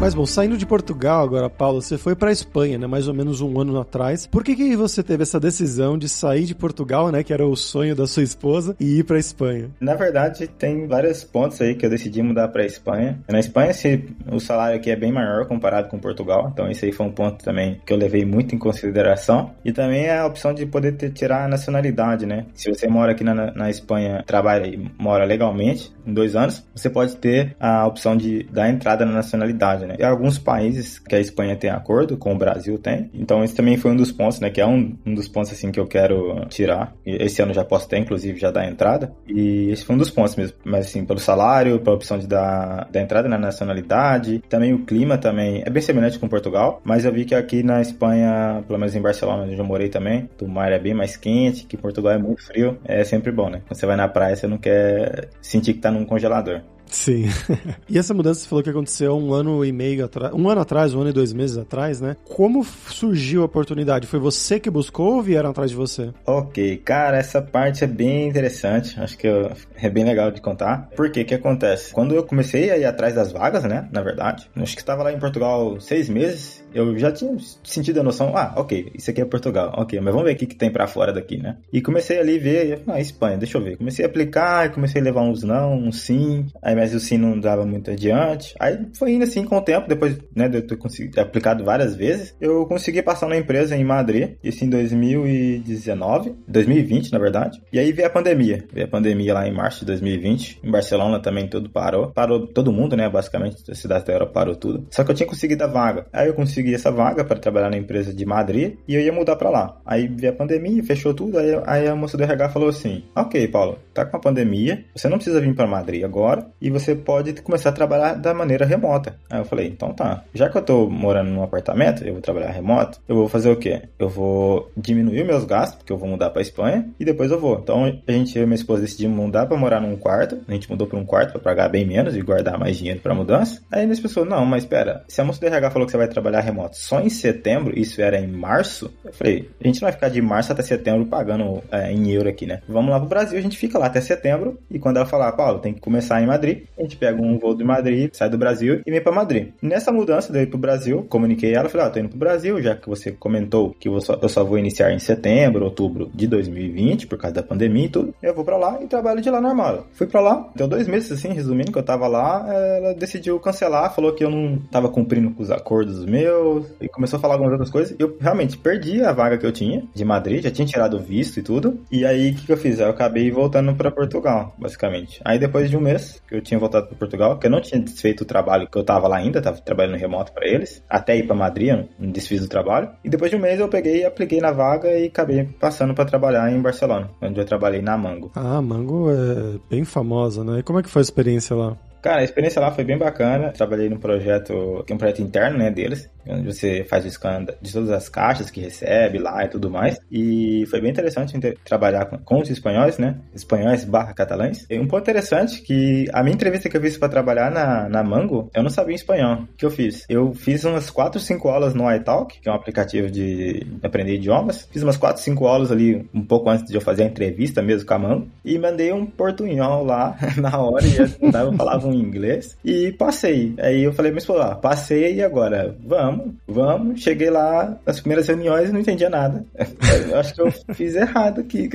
Mas 0.00 0.14
bom, 0.14 0.24
saindo 0.24 0.56
de 0.56 0.64
Portugal 0.64 1.24
agora, 1.24 1.50
Paulo, 1.50 1.82
você 1.82 1.98
foi 1.98 2.14
para 2.14 2.30
Espanha, 2.30 2.78
né? 2.78 2.86
Mais 2.86 3.08
ou 3.08 3.14
menos 3.14 3.40
um 3.40 3.60
ano 3.60 3.80
atrás. 3.80 4.28
Por 4.28 4.44
que 4.44 4.54
que 4.54 4.76
você 4.76 5.02
teve 5.02 5.24
essa 5.24 5.40
decisão 5.40 5.98
de 5.98 6.08
sair 6.08 6.44
de 6.44 6.54
Portugal, 6.54 7.10
né? 7.10 7.24
Que 7.24 7.32
era 7.32 7.44
o 7.44 7.56
sonho 7.56 7.96
da 7.96 8.06
sua 8.06 8.22
esposa 8.22 8.76
e 8.78 9.00
ir 9.00 9.04
para 9.04 9.18
Espanha? 9.18 9.70
Na 9.80 9.96
verdade, 9.96 10.46
tem 10.46 10.86
vários 10.86 11.24
pontos 11.24 11.60
aí 11.60 11.74
que 11.74 11.84
eu 11.84 11.90
decidi 11.90 12.22
mudar 12.22 12.46
para 12.48 12.64
Espanha. 12.64 13.18
Na 13.28 13.40
Espanha, 13.40 13.74
se, 13.74 14.04
o 14.30 14.38
salário 14.38 14.76
aqui 14.76 14.88
é 14.88 14.96
bem 14.96 15.10
maior 15.10 15.46
comparado 15.46 15.88
com 15.88 15.98
Portugal, 15.98 16.48
então 16.52 16.70
esse 16.70 16.86
aí 16.86 16.92
foi 16.92 17.04
um 17.04 17.12
ponto 17.12 17.44
também 17.44 17.80
que 17.84 17.92
eu 17.92 17.96
levei 17.96 18.24
muito 18.24 18.54
em 18.54 18.58
consideração. 18.58 19.50
E 19.64 19.72
também 19.72 20.08
a 20.08 20.24
opção 20.26 20.54
de 20.54 20.64
poder 20.64 20.92
ter, 20.92 21.10
tirar 21.10 21.44
a 21.44 21.48
nacionalidade, 21.48 22.24
né? 22.24 22.46
Se 22.54 22.70
você 22.70 22.86
mora 22.86 23.12
aqui 23.12 23.24
na, 23.24 23.34
na 23.52 23.68
Espanha, 23.68 24.22
trabalha 24.24 24.68
e 24.68 24.90
mora 24.96 25.24
legalmente, 25.24 25.92
em 26.06 26.14
dois 26.14 26.36
anos, 26.36 26.64
você 26.74 26.88
pode 26.88 27.16
ter 27.16 27.56
a 27.58 27.84
opção 27.86 28.16
de 28.16 28.44
dar 28.44 28.70
entrada 28.70 29.04
na 29.04 29.12
nacionalidade, 29.12 29.87
né? 29.88 29.96
E 29.98 30.04
alguns 30.04 30.38
países 30.38 30.98
que 30.98 31.14
a 31.14 31.20
Espanha 31.20 31.56
tem 31.56 31.70
acordo, 31.70 32.16
com 32.16 32.32
o 32.32 32.38
Brasil 32.38 32.78
tem. 32.78 33.10
Então 33.14 33.42
esse 33.42 33.54
também 33.54 33.76
foi 33.76 33.90
um 33.90 33.96
dos 33.96 34.12
pontos, 34.12 34.38
né? 34.40 34.50
Que 34.50 34.60
é 34.60 34.66
um, 34.66 34.96
um 35.04 35.14
dos 35.14 35.26
pontos 35.26 35.50
assim 35.50 35.72
que 35.72 35.80
eu 35.80 35.86
quero 35.86 36.46
tirar. 36.48 36.94
Esse 37.04 37.42
ano 37.42 37.54
já 37.54 37.64
posso 37.64 37.88
ter, 37.88 37.98
inclusive, 37.98 38.38
já 38.38 38.50
dar 38.50 38.66
entrada. 38.66 39.12
E 39.26 39.70
esse 39.70 39.84
foi 39.84 39.96
um 39.96 39.98
dos 39.98 40.10
pontos 40.10 40.36
mesmo. 40.36 40.56
Mas 40.64 40.86
assim, 40.86 41.04
pelo 41.04 41.18
salário, 41.18 41.80
pela 41.80 41.96
opção 41.96 42.18
de 42.18 42.26
dar, 42.26 42.88
dar 42.90 43.00
entrada 43.00 43.28
na 43.28 43.38
nacionalidade, 43.38 44.42
também 44.48 44.72
o 44.72 44.84
clima 44.84 45.18
também 45.18 45.62
é 45.64 45.70
bem 45.70 45.82
semelhante 45.82 46.18
com 46.18 46.28
Portugal, 46.28 46.80
mas 46.84 47.04
eu 47.04 47.12
vi 47.12 47.24
que 47.24 47.34
aqui 47.34 47.62
na 47.62 47.80
Espanha, 47.80 48.62
pelo 48.66 48.78
menos 48.78 48.94
em 48.94 49.00
Barcelona, 49.00 49.44
onde 49.44 49.58
eu 49.58 49.64
morei 49.64 49.88
também, 49.88 50.28
o 50.40 50.46
mar 50.46 50.70
é 50.72 50.78
bem 50.78 50.94
mais 50.94 51.16
quente, 51.16 51.64
que 51.64 51.76
Portugal 51.76 52.12
é 52.12 52.18
muito 52.18 52.44
frio. 52.44 52.78
É 52.84 53.02
sempre 53.04 53.32
bom, 53.32 53.48
né? 53.48 53.62
Quando 53.66 53.78
você 53.78 53.86
vai 53.86 53.96
na 53.96 54.08
praia, 54.08 54.36
você 54.36 54.46
não 54.46 54.58
quer 54.58 55.28
sentir 55.40 55.74
que 55.74 55.80
tá 55.80 55.90
num 55.90 56.04
congelador. 56.04 56.60
Sim. 56.90 57.26
e 57.88 57.98
essa 57.98 58.14
mudança 58.14 58.40
você 58.40 58.48
falou 58.48 58.62
que 58.62 58.70
aconteceu 58.70 59.16
um 59.16 59.32
ano 59.32 59.64
e 59.64 59.72
meio 59.72 60.04
atrás, 60.04 60.32
um 60.34 60.48
ano 60.48 60.60
atrás, 60.60 60.94
um 60.94 61.00
ano 61.00 61.10
e 61.10 61.12
dois 61.12 61.32
meses 61.32 61.56
atrás, 61.56 62.00
né? 62.00 62.16
Como 62.24 62.64
surgiu 62.64 63.42
a 63.42 63.44
oportunidade? 63.44 64.06
Foi 64.06 64.18
você 64.18 64.58
que 64.58 64.70
buscou 64.70 65.16
ou 65.16 65.22
vieram 65.22 65.50
atrás 65.50 65.70
de 65.70 65.76
você? 65.76 66.10
Ok, 66.26 66.78
cara, 66.78 67.18
essa 67.18 67.40
parte 67.40 67.84
é 67.84 67.86
bem 67.86 68.28
interessante. 68.28 68.98
Acho 69.00 69.16
que 69.16 69.26
eu, 69.26 69.50
é 69.76 69.88
bem 69.88 70.04
legal 70.04 70.30
de 70.30 70.40
contar. 70.40 70.88
Por 70.96 71.10
quê? 71.10 71.22
O 71.22 71.24
que 71.24 71.34
acontece? 71.34 71.92
Quando 71.92 72.14
eu 72.14 72.22
comecei 72.24 72.70
a 72.70 72.78
ir 72.78 72.84
atrás 72.84 73.14
das 73.14 73.32
vagas, 73.32 73.64
né? 73.64 73.88
Na 73.92 74.02
verdade, 74.02 74.48
acho 74.56 74.74
que 74.74 74.82
estava 74.82 75.02
lá 75.02 75.12
em 75.12 75.18
Portugal 75.18 75.80
seis 75.80 76.08
meses. 76.08 76.64
Eu 76.72 76.98
já 76.98 77.10
tinha 77.10 77.34
sentido 77.64 78.00
a 78.00 78.02
noção, 78.02 78.36
ah, 78.36 78.52
ok, 78.56 78.92
isso 78.94 79.10
aqui 79.10 79.22
é 79.22 79.24
Portugal, 79.24 79.72
ok, 79.74 79.98
mas 80.00 80.12
vamos 80.12 80.28
ver 80.28 80.34
o 80.34 80.36
que, 80.36 80.46
que 80.46 80.54
tem 80.54 80.70
para 80.70 80.86
fora 80.86 81.12
daqui, 81.12 81.38
né? 81.38 81.56
E 81.72 81.80
comecei 81.80 82.18
ali 82.18 82.36
a 82.36 82.40
ver, 82.40 82.82
ah, 82.86 83.00
Espanha, 83.00 83.38
deixa 83.38 83.56
eu 83.56 83.62
ver. 83.62 83.78
Comecei 83.78 84.04
a 84.04 84.08
aplicar, 84.08 84.70
comecei 84.72 85.00
a 85.00 85.04
levar 85.04 85.22
uns 85.22 85.42
não, 85.42 85.74
uns 85.74 86.02
sim. 86.02 86.46
Aí 86.62 86.74
mas 86.78 86.94
o 86.94 87.00
sim 87.00 87.18
não 87.18 87.38
dava 87.38 87.66
muito 87.66 87.90
adiante. 87.90 88.54
Aí 88.58 88.86
foi 88.96 89.12
indo 89.12 89.24
assim 89.24 89.44
com 89.44 89.56
o 89.56 89.62
tempo, 89.62 89.88
depois 89.88 90.16
né, 90.34 90.48
de 90.48 90.58
eu 90.58 90.66
ter 90.66 90.76
conseguido, 90.76 91.20
aplicado 91.20 91.64
várias 91.64 91.96
vezes, 91.96 92.34
eu 92.40 92.64
consegui 92.66 93.02
passar 93.02 93.28
na 93.28 93.36
empresa 93.36 93.76
em 93.76 93.84
Madrid, 93.84 94.36
isso 94.42 94.64
em 94.64 94.70
2019, 94.70 96.34
2020 96.46 97.12
na 97.12 97.18
verdade. 97.18 97.60
E 97.72 97.78
aí 97.78 97.92
veio 97.92 98.06
a 98.06 98.10
pandemia, 98.10 98.64
veio 98.72 98.86
a 98.86 98.90
pandemia 98.90 99.34
lá 99.34 99.48
em 99.48 99.52
março 99.52 99.80
de 99.80 99.86
2020, 99.86 100.60
em 100.62 100.70
Barcelona 100.70 101.20
também 101.20 101.48
tudo 101.48 101.68
parou, 101.68 102.12
parou 102.12 102.46
todo 102.46 102.72
mundo, 102.72 102.96
né, 102.96 103.08
basicamente, 103.08 103.70
a 103.70 103.74
cidade 103.74 104.04
da 104.04 104.12
Europa 104.12 104.32
parou 104.32 104.54
tudo. 104.54 104.86
Só 104.90 105.02
que 105.02 105.10
eu 105.10 105.14
tinha 105.14 105.28
conseguido 105.28 105.64
a 105.64 105.66
vaga. 105.66 106.06
Aí 106.12 106.28
eu 106.28 106.34
consegui 106.34 106.74
essa 106.74 106.90
vaga 106.90 107.24
para 107.24 107.40
trabalhar 107.40 107.70
na 107.70 107.76
empresa 107.76 108.14
de 108.14 108.24
Madrid 108.24 108.76
e 108.86 108.94
eu 108.94 109.00
ia 109.00 109.12
mudar 109.12 109.36
para 109.36 109.50
lá. 109.50 109.80
Aí 109.84 110.06
veio 110.06 110.32
a 110.32 110.36
pandemia, 110.36 110.82
fechou 110.84 111.12
tudo, 111.12 111.38
aí, 111.38 111.60
aí 111.66 111.88
a 111.88 111.96
moça 111.96 112.16
do 112.16 112.22
RH 112.22 112.50
falou 112.50 112.68
assim: 112.68 113.02
"OK, 113.16 113.48
Paulo, 113.48 113.78
tá 113.92 114.04
com 114.04 114.16
a 114.16 114.20
pandemia, 114.20 114.84
você 114.94 115.08
não 115.08 115.16
precisa 115.18 115.40
vir 115.40 115.54
para 115.54 115.66
Madrid 115.66 116.04
agora 116.04 116.46
e 116.60 116.67
e 116.68 116.70
você 116.70 116.94
pode 116.94 117.32
começar 117.40 117.70
a 117.70 117.72
trabalhar 117.72 118.14
da 118.14 118.34
maneira 118.34 118.66
remota. 118.66 119.16
Aí 119.30 119.40
eu 119.40 119.44
falei, 119.44 119.68
então 119.68 119.94
tá. 119.94 120.22
Já 120.34 120.50
que 120.50 120.58
eu 120.58 120.62
tô 120.62 120.88
morando 120.88 121.30
num 121.30 121.42
apartamento, 121.42 122.04
eu 122.04 122.12
vou 122.12 122.22
trabalhar 122.22 122.50
remoto, 122.50 123.00
eu 123.08 123.16
vou 123.16 123.28
fazer 123.28 123.50
o 123.50 123.56
quê? 123.56 123.82
Eu 123.98 124.08
vou 124.08 124.70
diminuir 124.76 125.24
meus 125.24 125.44
gastos, 125.44 125.78
porque 125.78 125.92
eu 125.92 125.96
vou 125.96 126.08
mudar 126.08 126.30
pra 126.30 126.42
Espanha, 126.42 126.86
e 127.00 127.04
depois 127.04 127.30
eu 127.30 127.40
vou. 127.40 127.58
Então 127.58 127.84
a 127.84 128.12
gente, 128.12 128.36
eu 128.36 128.44
e 128.44 128.46
minha 128.46 128.54
esposa 128.54 128.82
decidimos 128.82 129.16
mudar 129.16 129.46
pra 129.46 129.56
morar 129.56 129.80
num 129.80 129.96
quarto. 129.96 130.38
A 130.46 130.52
gente 130.52 130.70
mudou 130.70 130.86
pra 130.86 130.98
um 130.98 131.06
quarto 131.06 131.32
pra 131.32 131.40
pagar 131.40 131.70
bem 131.70 131.86
menos 131.86 132.14
e 132.14 132.20
guardar 132.20 132.58
mais 132.58 132.76
dinheiro 132.76 133.00
pra 133.00 133.14
mudança. 133.14 133.62
Aí 133.72 133.84
minhas 133.86 134.00
pessoas, 134.00 134.28
não, 134.28 134.44
mas 134.44 134.64
espera, 134.64 135.04
se 135.08 135.20
a 135.20 135.24
moça 135.24 135.40
do 135.40 135.46
RH 135.46 135.70
falou 135.70 135.86
que 135.86 135.92
você 135.92 135.96
vai 135.98 136.08
trabalhar 136.08 136.40
remoto 136.40 136.76
só 136.76 137.00
em 137.00 137.08
setembro, 137.08 137.78
isso 137.78 138.02
era 138.02 138.18
em 138.18 138.26
março, 138.26 138.92
eu 139.04 139.12
falei, 139.12 139.48
a 139.62 139.66
gente 139.66 139.80
não 139.80 139.86
vai 139.86 139.92
ficar 139.92 140.10
de 140.10 140.20
março 140.20 140.52
até 140.52 140.62
setembro 140.62 141.06
pagando 141.06 141.62
é, 141.70 141.90
em 141.90 142.10
euro 142.10 142.28
aqui, 142.28 142.44
né? 142.44 142.60
Vamos 142.68 142.90
lá 142.90 142.98
pro 142.98 143.08
Brasil, 143.08 143.38
a 143.38 143.42
gente 143.42 143.56
fica 143.56 143.78
lá 143.78 143.86
até 143.86 144.00
setembro, 144.00 144.58
e 144.70 144.78
quando 144.78 144.98
ela 144.98 145.06
falar, 145.06 145.32
Paulo, 145.32 145.60
tem 145.60 145.72
que 145.72 145.80
começar 145.80 146.20
em 146.22 146.26
Madrid, 146.26 146.57
a 146.78 146.82
gente 146.82 146.96
pega 146.96 147.20
um 147.20 147.38
voo 147.38 147.54
de 147.54 147.64
Madrid, 147.64 148.10
sai 148.12 148.28
do 148.28 148.38
Brasil 148.38 148.80
e 148.86 148.90
vem 148.90 149.00
para 149.00 149.12
Madrid. 149.12 149.52
Nessa 149.60 149.92
mudança 149.92 150.32
daí 150.32 150.46
pro 150.46 150.58
Brasil, 150.58 151.06
comuniquei 151.08 151.54
ela, 151.54 151.68
falei, 151.68 151.86
ah, 151.86 151.90
tô 151.90 152.00
indo 152.00 152.08
pro 152.08 152.18
Brasil, 152.18 152.60
já 152.62 152.74
que 152.74 152.88
você 152.88 153.12
comentou 153.12 153.74
que 153.78 153.88
eu 153.88 154.00
só, 154.00 154.18
eu 154.20 154.28
só 154.28 154.44
vou 154.44 154.58
iniciar 154.58 154.92
em 154.92 154.98
setembro, 154.98 155.64
outubro 155.64 156.10
de 156.14 156.26
2020, 156.26 157.06
por 157.06 157.18
causa 157.18 157.34
da 157.34 157.42
pandemia 157.42 157.86
e 157.86 157.88
tudo, 157.88 158.14
eu 158.22 158.34
vou 158.34 158.44
para 158.44 158.56
lá 158.56 158.78
e 158.82 158.86
trabalho 158.86 159.20
de 159.20 159.30
lá 159.30 159.40
normal. 159.40 159.86
Fui 159.92 160.06
para 160.06 160.20
lá, 160.20 160.48
deu 160.54 160.68
dois 160.68 160.88
meses 160.88 161.12
assim, 161.12 161.32
resumindo, 161.32 161.72
que 161.72 161.78
eu 161.78 161.82
tava 161.82 162.06
lá, 162.06 162.46
ela 162.48 162.94
decidiu 162.94 163.38
cancelar, 163.40 163.94
falou 163.94 164.12
que 164.12 164.24
eu 164.24 164.30
não 164.30 164.58
tava 164.70 164.88
cumprindo 164.88 165.30
com 165.30 165.42
os 165.42 165.50
acordos 165.50 166.04
meus, 166.04 166.66
e 166.80 166.88
começou 166.88 167.18
a 167.18 167.20
falar 167.20 167.34
algumas 167.34 167.52
outras 167.52 167.70
coisas. 167.70 167.94
Eu 167.98 168.16
realmente 168.20 168.56
perdi 168.56 169.02
a 169.02 169.12
vaga 169.12 169.38
que 169.38 169.46
eu 169.46 169.52
tinha 169.52 169.84
de 169.94 170.04
Madrid, 170.04 170.42
já 170.42 170.50
tinha 170.50 170.66
tirado 170.66 170.96
o 170.96 171.00
visto 171.00 171.38
e 171.38 171.42
tudo, 171.42 171.80
e 171.90 172.04
aí 172.04 172.30
o 172.30 172.34
que, 172.34 172.46
que 172.46 172.52
eu 172.52 172.56
fiz? 172.56 172.78
Eu 172.78 172.88
acabei 172.88 173.30
voltando 173.30 173.74
para 173.74 173.90
Portugal, 173.90 174.54
basicamente. 174.58 175.20
Aí 175.24 175.38
depois 175.38 175.70
de 175.70 175.76
um 175.76 175.80
mês 175.80 176.22
que 176.28 176.34
eu 176.34 176.40
tinha 176.48 176.58
voltado 176.58 176.86
para 176.86 176.96
Portugal, 176.96 177.38
que 177.38 177.46
eu 177.46 177.50
não 177.50 177.60
tinha 177.60 177.80
desfeito 177.80 178.24
o 178.24 178.26
trabalho 178.26 178.68
que 178.68 178.76
eu 178.76 178.84
tava 178.84 179.06
lá 179.06 179.18
ainda, 179.18 179.40
tava 179.40 179.58
trabalhando 179.58 179.96
remoto 179.96 180.32
para 180.32 180.46
eles, 180.46 180.82
até 180.88 181.16
ir 181.16 181.26
para 181.26 181.36
Madrid, 181.36 181.86
não 181.98 182.10
desfiz 182.10 182.42
o 182.42 182.48
trabalho. 182.48 182.90
E 183.04 183.08
depois 183.08 183.30
de 183.30 183.36
um 183.36 183.40
mês 183.40 183.60
eu 183.60 183.68
peguei, 183.68 184.04
apliquei 184.04 184.40
na 184.40 184.50
vaga 184.50 184.88
e 184.98 185.06
acabei 185.06 185.44
passando 185.60 185.94
para 185.94 186.04
trabalhar 186.04 186.50
em 186.50 186.60
Barcelona, 186.60 187.10
onde 187.22 187.38
eu 187.38 187.44
trabalhei 187.44 187.82
na 187.82 187.96
Mango. 187.96 188.32
Ah, 188.34 188.60
Mango 188.62 189.10
é 189.10 189.58
bem 189.70 189.84
famosa, 189.84 190.42
né? 190.42 190.60
E 190.60 190.62
como 190.62 190.78
é 190.78 190.82
que 190.82 190.88
foi 190.88 191.00
a 191.00 191.04
experiência 191.04 191.54
lá? 191.54 191.76
Cara, 192.02 192.20
a 192.20 192.24
experiência 192.24 192.60
lá 192.60 192.70
foi 192.70 192.84
bem 192.84 192.96
bacana. 192.96 193.50
Trabalhei 193.50 193.88
num 193.88 193.98
projeto, 193.98 194.82
que 194.86 194.92
é 194.92 194.96
um 194.96 194.98
projeto 194.98 195.22
interno, 195.22 195.58
né, 195.58 195.70
deles, 195.70 196.08
onde 196.26 196.52
você 196.52 196.84
faz 196.84 197.04
o 197.04 197.10
scan 197.10 197.44
de 197.60 197.72
todas 197.72 197.90
as 197.90 198.08
caixas 198.08 198.50
que 198.50 198.60
recebe 198.60 199.18
lá 199.18 199.44
e 199.44 199.48
tudo 199.48 199.70
mais. 199.70 199.98
E 200.10 200.64
foi 200.70 200.80
bem 200.80 200.90
interessante 200.90 201.38
trabalhar 201.64 202.06
com, 202.06 202.18
com 202.18 202.40
os 202.40 202.50
espanhóis, 202.50 202.98
né, 202.98 203.16
espanhóis 203.34 203.84
barra 203.84 204.14
catalães. 204.14 204.66
E 204.70 204.78
um 204.78 204.86
ponto 204.86 205.02
interessante 205.02 205.62
que 205.62 206.06
a 206.12 206.22
minha 206.22 206.34
entrevista 206.34 206.68
que 206.68 206.76
eu 206.76 206.80
fiz 206.80 206.96
para 206.96 207.08
trabalhar 207.08 207.50
na, 207.50 207.88
na 207.88 208.02
Mango, 208.02 208.50
eu 208.54 208.62
não 208.62 208.70
sabia 208.70 208.94
espanhol. 208.94 209.42
O 209.42 209.56
que 209.56 209.66
eu 209.66 209.70
fiz? 209.70 210.04
Eu 210.08 210.32
fiz 210.32 210.64
umas 210.64 210.90
4, 210.90 211.20
5 211.20 211.48
aulas 211.48 211.74
no 211.74 211.92
iTalk, 211.92 212.40
que 212.40 212.48
é 212.48 212.52
um 212.52 212.54
aplicativo 212.54 213.10
de 213.10 213.66
aprender 213.82 214.14
idiomas. 214.14 214.68
Fiz 214.70 214.82
umas 214.82 214.96
4, 214.96 215.22
5 215.22 215.46
aulas 215.46 215.72
ali, 215.72 216.08
um 216.14 216.24
pouco 216.24 216.48
antes 216.48 216.66
de 216.66 216.74
eu 216.74 216.80
fazer 216.80 217.04
a 217.04 217.06
entrevista 217.06 217.62
mesmo 217.62 217.86
com 217.86 217.94
a 217.94 217.98
Mango. 217.98 218.28
E 218.44 218.58
mandei 218.58 218.92
um 218.92 219.06
portunhol 219.06 219.84
lá 219.84 220.16
na 220.36 220.58
hora 220.58 220.86
e 220.86 220.96
eu 220.96 221.08
falava 221.56 221.87
um 221.88 221.94
inglês 221.94 222.56
e 222.64 222.92
passei. 222.92 223.54
Aí 223.58 223.82
eu 223.82 223.92
falei, 223.92 224.12
mas 224.12 224.24
pô, 224.24 224.34
lá, 224.34 224.54
passei 224.54 225.16
e 225.16 225.22
agora? 225.22 225.74
Vamos, 225.84 226.34
vamos. 226.46 227.00
Cheguei 227.00 227.30
lá 227.30 227.78
nas 227.86 228.00
primeiras 228.00 228.26
reuniões 228.26 228.68
e 228.68 228.72
não 228.72 228.80
entendia 228.80 229.10
nada. 229.10 229.44
eu 230.10 230.18
acho 230.18 230.34
que 230.34 230.40
eu 230.40 230.52
fiz 230.74 230.94
errado 230.94 231.40
aqui, 231.40 231.68